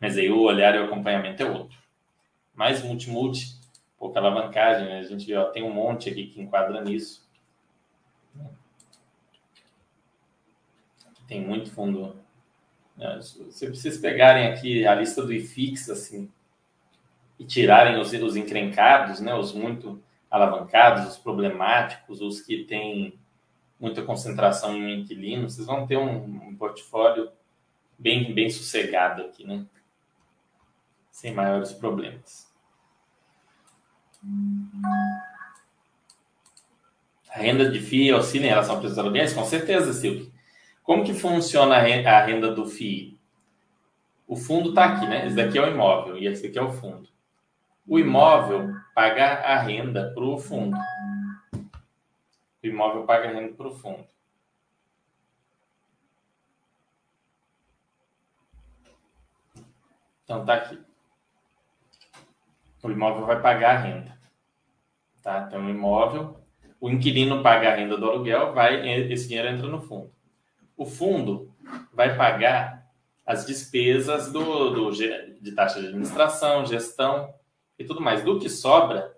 [0.00, 1.78] Mas aí o olhar e o acompanhamento é outro.
[2.52, 3.60] Mais multi-multi,
[3.96, 4.98] pouca alavancagem, né?
[4.98, 7.24] a gente vê, ó, tem um monte aqui que enquadra nisso.
[11.28, 12.16] Tem muito fundo.
[12.96, 13.20] Né?
[13.22, 16.30] Se vocês pegarem aqui a lista do IFIX, assim,
[17.38, 23.18] e tirarem os, os encrencados, né, os muito alavancados, os problemáticos, os que têm
[23.78, 27.30] muita concentração em inquilino, vocês vão ter um, um portfólio
[27.98, 29.64] bem, bem sossegado aqui, né?
[31.10, 32.52] Sem maiores problemas.
[37.30, 39.32] A renda de FII oscila em relação ao preço dos aluguéis?
[39.32, 40.32] Com certeza, Silvio.
[40.82, 43.18] Como que funciona a renda do FII?
[44.26, 45.26] O fundo está aqui, né?
[45.26, 47.13] Esse daqui é o imóvel e esse aqui é o fundo
[47.86, 50.76] o imóvel paga a renda para o fundo.
[52.62, 54.06] O imóvel paga a renda para o fundo.
[60.24, 60.80] Então tá aqui.
[62.82, 64.18] O imóvel vai pagar a renda.
[65.22, 65.44] Tá?
[65.46, 66.40] Então o imóvel,
[66.80, 70.10] o inquilino paga a renda do aluguel, vai esse dinheiro entra no fundo.
[70.76, 71.54] O fundo
[71.92, 72.90] vai pagar
[73.24, 77.32] as despesas do, do de taxa de administração, gestão,
[77.78, 78.22] e tudo mais.
[78.22, 79.16] Do que sobra,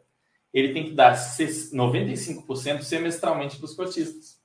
[0.52, 4.40] ele tem que dar 95% semestralmente para os cotistas.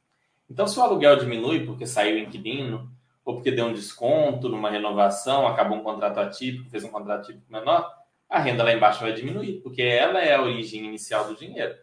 [0.50, 2.92] Então, se o aluguel diminui porque saiu inquilino,
[3.24, 7.52] ou porque deu um desconto numa renovação, acabou um contrato atípico, fez um contrato atípico
[7.52, 7.90] menor,
[8.30, 11.76] a renda lá embaixo vai diminuir, porque ela é a origem inicial do dinheiro.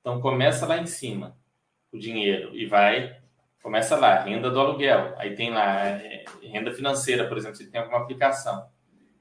[0.00, 1.36] Então começa lá em cima
[1.92, 3.18] o dinheiro e vai
[3.62, 7.80] começa lá renda do aluguel, aí tem lá é, renda financeira, por exemplo, se tem
[7.80, 8.66] alguma aplicação.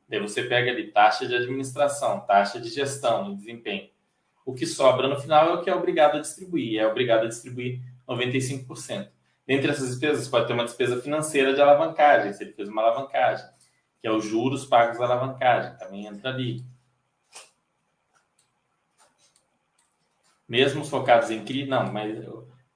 [0.10, 3.90] Daí você pega ali taxa de administração, taxa de gestão, de desempenho.
[4.44, 7.28] O que sobra no final é o que é obrigado a distribuir, é obrigado a
[7.28, 9.08] distribuir 95%.
[9.46, 13.46] Dentre essas despesas, pode ter uma despesa financeira de alavancagem, se ele fez uma alavancagem,
[14.02, 16.66] que é os juros pagos à alavancagem, também entra ali.
[20.48, 22.18] Mesmo os focados em CRI, não, mas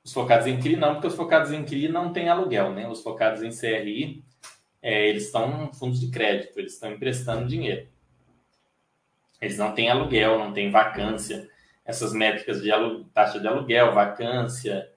[0.03, 2.87] os focados em CRI não, porque os focados em CRI não têm aluguel, né?
[2.87, 4.23] Os focados em CRI,
[4.83, 7.87] é, eles estão fundos de crédito, eles estão emprestando dinheiro.
[9.41, 11.49] Eles não têm aluguel, não têm vacância.
[11.85, 12.69] Essas métricas de
[13.13, 14.89] taxa de aluguel, vacância,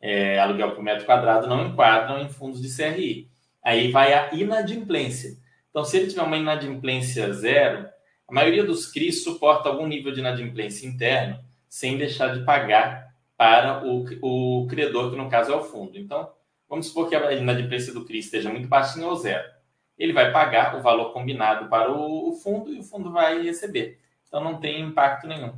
[0.00, 3.28] é, aluguel por metro quadrado não enquadram em fundos de CRI.
[3.62, 5.36] Aí vai a inadimplência.
[5.70, 7.88] Então, se ele tiver uma inadimplência zero,
[8.28, 13.84] a maioria dos CRIs suporta algum nível de inadimplência interno sem deixar de pagar para
[13.84, 15.98] o, o credor, que no caso é o fundo.
[15.98, 16.30] Então,
[16.74, 19.48] vamos supor que a inadimplência do CRI esteja muito baixinha ou zero.
[19.96, 24.00] Ele vai pagar o valor combinado para o, fundo e o fundo vai receber.
[24.26, 25.54] Então, não tem impacto nenhum.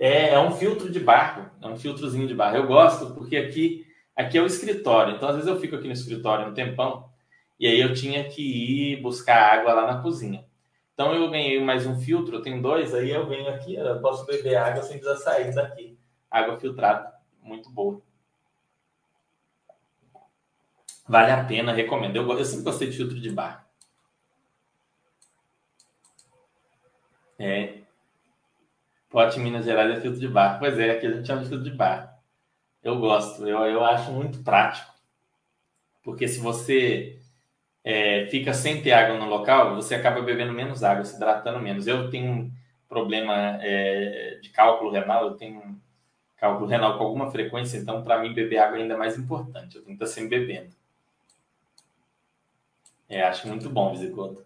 [0.00, 2.56] é, é um filtro de barro, é um filtrozinho de barro.
[2.56, 5.14] Eu gosto porque aqui, aqui é o escritório.
[5.14, 7.04] Então, às vezes eu fico aqui no escritório um tempão
[7.58, 10.46] e aí eu tinha que ir buscar água lá na cozinha.
[10.94, 14.24] Então, eu ganhei mais um filtro, eu tenho dois, aí eu venho aqui, eu posso
[14.24, 15.98] beber água sem precisar sair daqui.
[16.30, 17.12] Água filtrada,
[17.42, 18.00] muito boa.
[21.08, 22.16] Vale a pena, recomendo.
[22.16, 23.60] Eu, eu sempre gostei de filtro de barro.
[27.38, 27.80] É,
[29.10, 30.60] Pote em Minas Gerais é filtro de barro.
[30.60, 32.08] Pois é, aqui a gente chama de filtro de barro.
[32.82, 34.92] Eu gosto, eu, eu acho muito prático.
[36.02, 37.20] Porque se você
[37.84, 41.86] é, fica sem ter água no local, você acaba bebendo menos água, se hidratando menos.
[41.86, 42.52] Eu tenho um
[42.88, 45.80] problema é, de cálculo renal, eu tenho
[46.40, 49.76] cálculo renal com alguma frequência, então para mim beber água é ainda mais importante.
[49.76, 50.70] Eu tenho que estar sempre bebendo.
[53.08, 54.44] É, acho muito bom, Visigoto.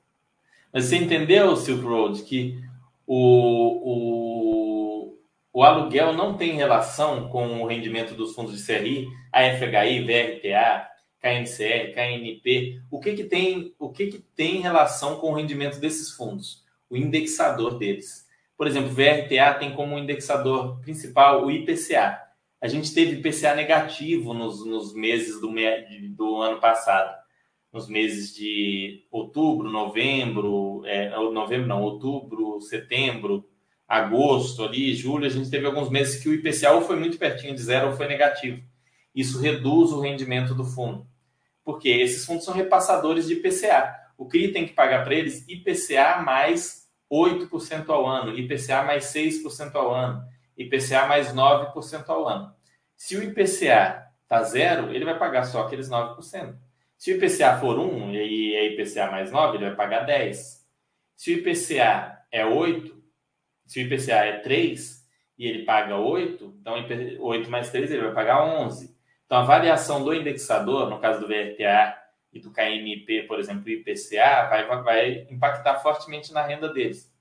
[0.72, 2.60] Mas você entendeu, Silk Road, que
[3.06, 5.18] o, o,
[5.52, 10.88] o aluguel não tem relação com o rendimento dos fundos de CRI, AFHI, VRTA,
[11.20, 12.82] KNCR, KNP.
[12.90, 16.64] O que, que, tem, o que, que tem relação com o rendimento desses fundos?
[16.90, 18.23] O indexador deles.
[18.56, 22.20] Por exemplo, o VRTA tem como indexador principal o IPCA.
[22.60, 25.52] A gente teve IPCA negativo nos, nos meses do,
[26.16, 27.24] do ano passado
[27.74, 33.44] nos meses de outubro, novembro, é, novembro não, outubro, setembro,
[33.88, 37.52] agosto, ali, julho, a gente teve alguns meses que o IPCA ou foi muito pertinho
[37.52, 38.62] de zero ou foi negativo.
[39.12, 41.04] Isso reduz o rendimento do fundo.
[41.64, 43.92] Porque esses fundos são repassadores de IPCA.
[44.16, 49.74] O CRI tem que pagar para eles IPCA mais 8% ao ano, IPCA mais 6%
[49.74, 50.24] ao ano,
[50.56, 52.54] IPCA mais 9% ao ano.
[52.96, 56.56] Se o IPCA está zero, ele vai pagar só aqueles 9%.
[56.96, 60.64] Se o IPCA for 1 e é IPCA mais 9, ele vai pagar 10.
[61.16, 63.02] Se o IPCA é 8,
[63.66, 65.04] se o IPCA é 3
[65.38, 66.74] e ele paga 8, então
[67.20, 68.96] 8 mais 3 ele vai pagar 11.
[69.26, 71.96] Então a variação do indexador, no caso do VRTA
[72.34, 77.14] e do KNP, por exemplo, IPCA, vai, vai impactar fortemente na renda deles.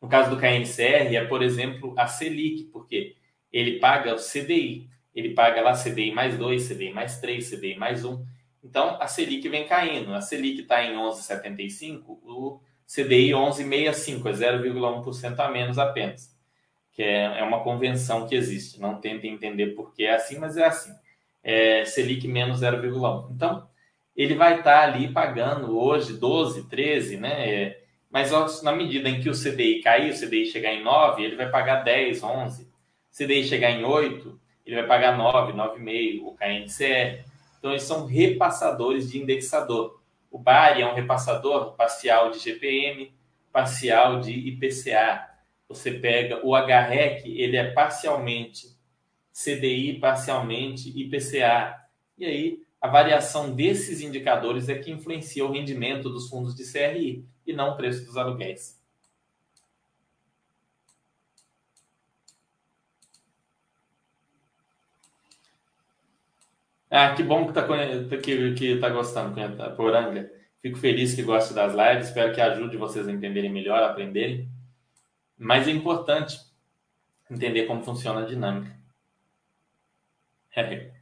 [0.00, 3.16] No caso do KNCR, é, por exemplo, a Selic, porque
[3.52, 4.88] ele paga o CDI.
[5.14, 8.24] Ele paga lá CDI mais 2, CDI mais 3, CDI mais 1.
[8.62, 10.14] Então, a Selic vem caindo.
[10.14, 16.36] A Selic está em 11,75, o CDI 11,65, é 0,1% a menos apenas.
[16.92, 18.80] Que é, é uma convenção que existe.
[18.80, 20.94] Não tentem entender por que é assim, mas é assim.
[21.42, 23.32] É Selic menos 0,1.
[23.32, 23.68] Então,
[24.16, 27.50] ele vai estar tá ali pagando hoje 12, 13, né?
[27.50, 28.30] É, mas
[28.62, 31.82] na medida em que o CDI cair, o CDI chegar em 9, ele vai pagar
[31.82, 32.68] 10, 11.
[33.10, 37.24] CDI chegar em 8, ele vai pagar 9, 9,5, o KNCR.
[37.58, 40.00] Então, eles são repassadores de indexador.
[40.30, 43.12] O BARI é um repassador parcial de GPM,
[43.52, 45.28] parcial de IPCA.
[45.68, 48.68] Você pega o HREC, ele é parcialmente
[49.32, 51.80] CDI, parcialmente IPCA.
[52.18, 57.26] E aí, a variação desses indicadores é que influencia o rendimento dos fundos de CRI
[57.46, 58.78] e não o preço dos aluguéis.
[66.90, 67.66] Ah, que bom que tá,
[68.22, 69.34] que, que tá gostando,
[69.76, 70.30] Poranga.
[70.60, 72.08] Fico feliz que goste das lives.
[72.08, 74.46] Espero que ajude vocês a entenderem melhor, a aprenderem.
[75.38, 76.38] Mas é importante
[77.30, 78.78] entender como funciona a dinâmica.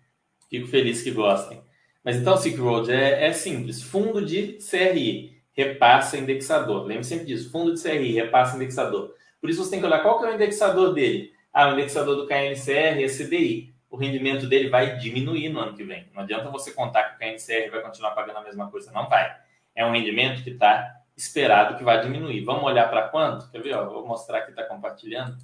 [0.49, 1.72] Fico feliz que gostem.
[2.05, 3.83] Mas então, Silk Road é, é simples.
[3.83, 6.85] Fundo de CRI, repassa indexador.
[6.85, 7.51] Lembre sempre disso.
[7.51, 9.15] Fundo de CRI, repassa indexador.
[9.41, 11.33] Por isso você tem que olhar qual que é o indexador dele.
[11.53, 13.75] Ah, o indexador do KNCR é CDI.
[13.91, 16.09] O rendimento dele vai diminuir no ano que vem.
[16.15, 18.91] Não adianta você contar que o KNCR vai continuar pagando a mesma coisa.
[18.91, 19.37] Não vai.
[19.75, 22.43] É um rendimento que está esperado que vai diminuir.
[22.45, 23.51] Vamos olhar para quanto?
[23.51, 23.75] Quer ver?
[23.75, 25.37] Ó, vou mostrar que está compartilhando.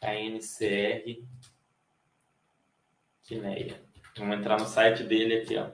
[0.00, 1.22] KNCR
[3.22, 3.85] Quineia.
[4.16, 5.70] Vamos entrar no site dele aqui, ó.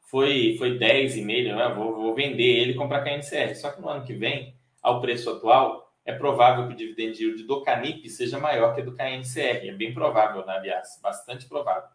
[0.00, 1.74] foi, foi 10,5, né?
[1.74, 3.54] vou, vou vender ele e comprar KNCR.
[3.54, 7.42] Só que no ano que vem, ao preço atual, é provável que o dividend yield
[7.44, 9.68] do Canip seja maior que do KNCR.
[9.68, 11.88] É bem provável, né, aliás, bastante provável.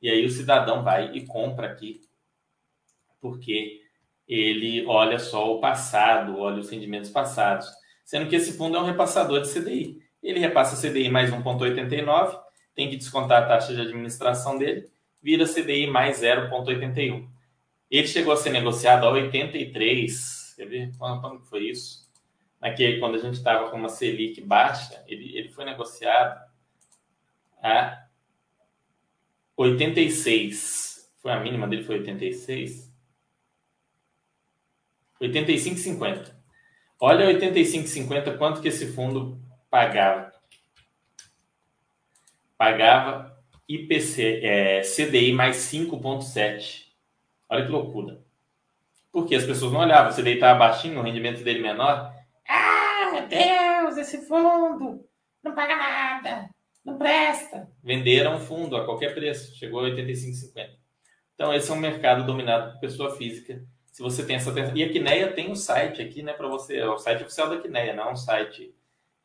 [0.00, 2.02] E aí o cidadão vai e compra aqui,
[3.30, 3.80] porque
[4.26, 7.68] ele olha só o passado, olha os rendimentos passados
[8.06, 10.00] sendo que esse fundo é um repassador de CDI.
[10.22, 12.40] Ele repassa CDI mais 1,89,
[12.74, 14.88] tem que descontar a taxa de administração dele,
[15.20, 17.28] vira CDI mais 0,81.
[17.90, 22.06] Ele chegou a ser negociado a 83, quer ver quando, quando foi isso?
[22.60, 26.40] Naquele, quando a gente estava com uma Selic baixa, ele, ele foi negociado
[27.60, 28.06] a
[29.56, 31.10] 86.
[31.20, 32.85] Foi a mínima dele, foi 86?
[35.20, 36.34] 85,50.
[37.00, 39.40] Olha 85,50 quanto que esse fundo
[39.70, 40.32] pagava.
[42.56, 43.36] Pagava
[43.68, 46.86] IPC, é, CDI mais 5,7.
[47.48, 48.24] Olha que loucura.
[49.12, 52.14] Porque as pessoas não olhavam, o CDI estava baixinho, o rendimento dele menor.
[52.48, 55.04] Ah, meu Deus, esse fundo
[55.42, 56.50] não paga nada,
[56.84, 57.70] não presta.
[57.82, 60.70] Venderam o fundo a qualquer preço, chegou a 85,50.
[61.34, 63.62] Então, esse é um mercado dominado por pessoa física
[63.96, 66.86] se você tem essa E a Quineia tem um site aqui, né, para você, é
[66.86, 68.74] o site oficial da Quineia, não é um site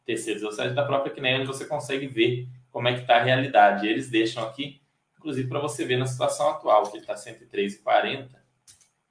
[0.06, 3.18] terceiro, é o site da própria Quineia, onde você consegue ver como é que está
[3.18, 3.86] a realidade.
[3.86, 4.82] Eles deixam aqui,
[5.18, 8.30] inclusive, para você ver na situação atual, que está 103,40,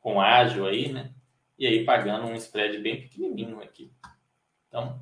[0.01, 1.13] com ágil aí, né,
[1.59, 3.93] e aí pagando um spread bem pequenininho aqui.
[4.67, 4.99] Então,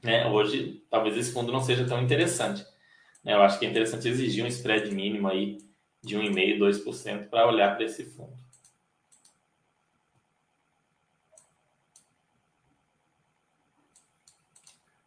[0.00, 2.64] né, hoje, talvez esse fundo não seja tão interessante.
[3.24, 5.58] Né, eu acho que é interessante exigir um spread mínimo aí
[6.04, 8.45] de 1,5%, 2% para olhar para esse fundo.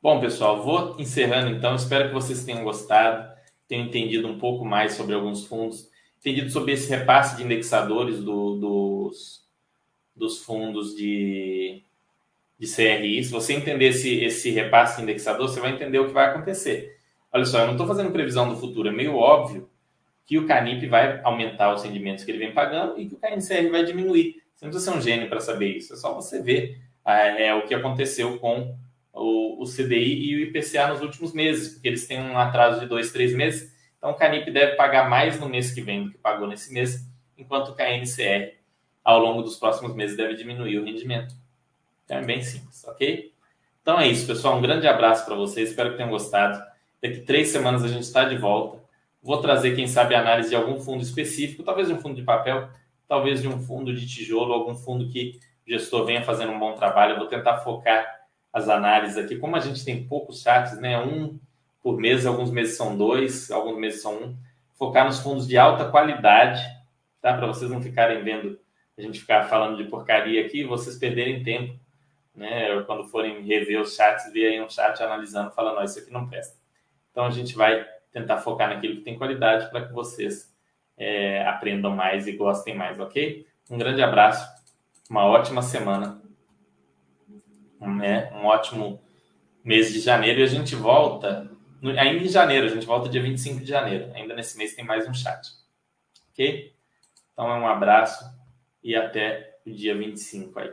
[0.01, 1.75] Bom, pessoal, vou encerrando então.
[1.75, 3.29] Espero que vocês tenham gostado,
[3.67, 5.89] tenham entendido um pouco mais sobre alguns fundos,
[6.19, 9.45] entendido sobre esse repasse de indexadores do, dos,
[10.15, 11.83] dos fundos de,
[12.57, 13.25] de CRI.
[13.25, 16.97] Se você entender esse, esse repasse de indexador, você vai entender o que vai acontecer.
[17.29, 19.69] Olha só, eu não estou fazendo previsão do futuro, é meio óbvio
[20.25, 23.69] que o Canip vai aumentar os rendimentos que ele vem pagando e que o KNCR
[23.69, 24.41] vai diminuir.
[24.55, 27.55] Você não precisa ser um gênio para saber isso, é só você ver é, é,
[27.55, 28.77] o que aconteceu com
[29.13, 32.85] o, o CDI e o IPCA nos últimos meses, porque eles têm um atraso de
[32.85, 33.73] dois, três meses.
[33.97, 37.05] Então, o Canip deve pagar mais no mês que vem do que pagou nesse mês,
[37.37, 38.53] enquanto o KNCR,
[39.03, 41.35] ao longo dos próximos meses, deve diminuir o rendimento.
[42.05, 43.33] Então, é bem simples, ok?
[43.81, 44.57] Então é isso, pessoal.
[44.57, 45.69] Um grande abraço para vocês.
[45.69, 46.61] Espero que tenham gostado.
[47.01, 48.79] Daqui três semanas a gente está de volta.
[49.21, 52.69] Vou trazer, quem sabe, análise de algum fundo específico, talvez de um fundo de papel,
[53.07, 57.17] talvez de um fundo de tijolo, algum fundo que gestor venha fazendo um bom trabalho.
[57.17, 58.18] Vou tentar focar
[58.51, 59.37] as análises aqui.
[59.37, 60.99] Como a gente tem poucos chats, né?
[60.99, 61.39] Um
[61.81, 64.37] por mês, alguns meses são dois, alguns meses são um.
[64.77, 66.61] Focar nos fundos de alta qualidade,
[67.21, 67.33] tá?
[67.33, 68.59] Para vocês não ficarem vendo
[68.97, 71.77] a gente ficar falando de porcaria aqui, vocês perderem tempo,
[72.35, 72.81] né?
[72.83, 76.27] Quando forem rever os chats, ver aí um chat analisando, falando, ó, isso aqui não
[76.27, 76.57] presta.
[77.11, 80.53] Então a gente vai tentar focar naquilo que tem qualidade para que vocês
[80.97, 83.45] é, aprendam mais e gostem mais, ok?
[83.69, 84.47] Um grande abraço,
[85.09, 86.18] uma ótima semana,
[87.79, 88.31] né?
[88.33, 89.01] um ótimo
[89.63, 91.49] mês de janeiro e a gente volta,
[91.83, 94.11] ainda em janeiro, a gente volta dia 25 de janeiro.
[94.13, 95.47] Ainda nesse mês tem mais um chat,
[96.31, 96.73] ok?
[97.33, 98.25] Então é um abraço
[98.83, 100.71] e até o dia 25 aí.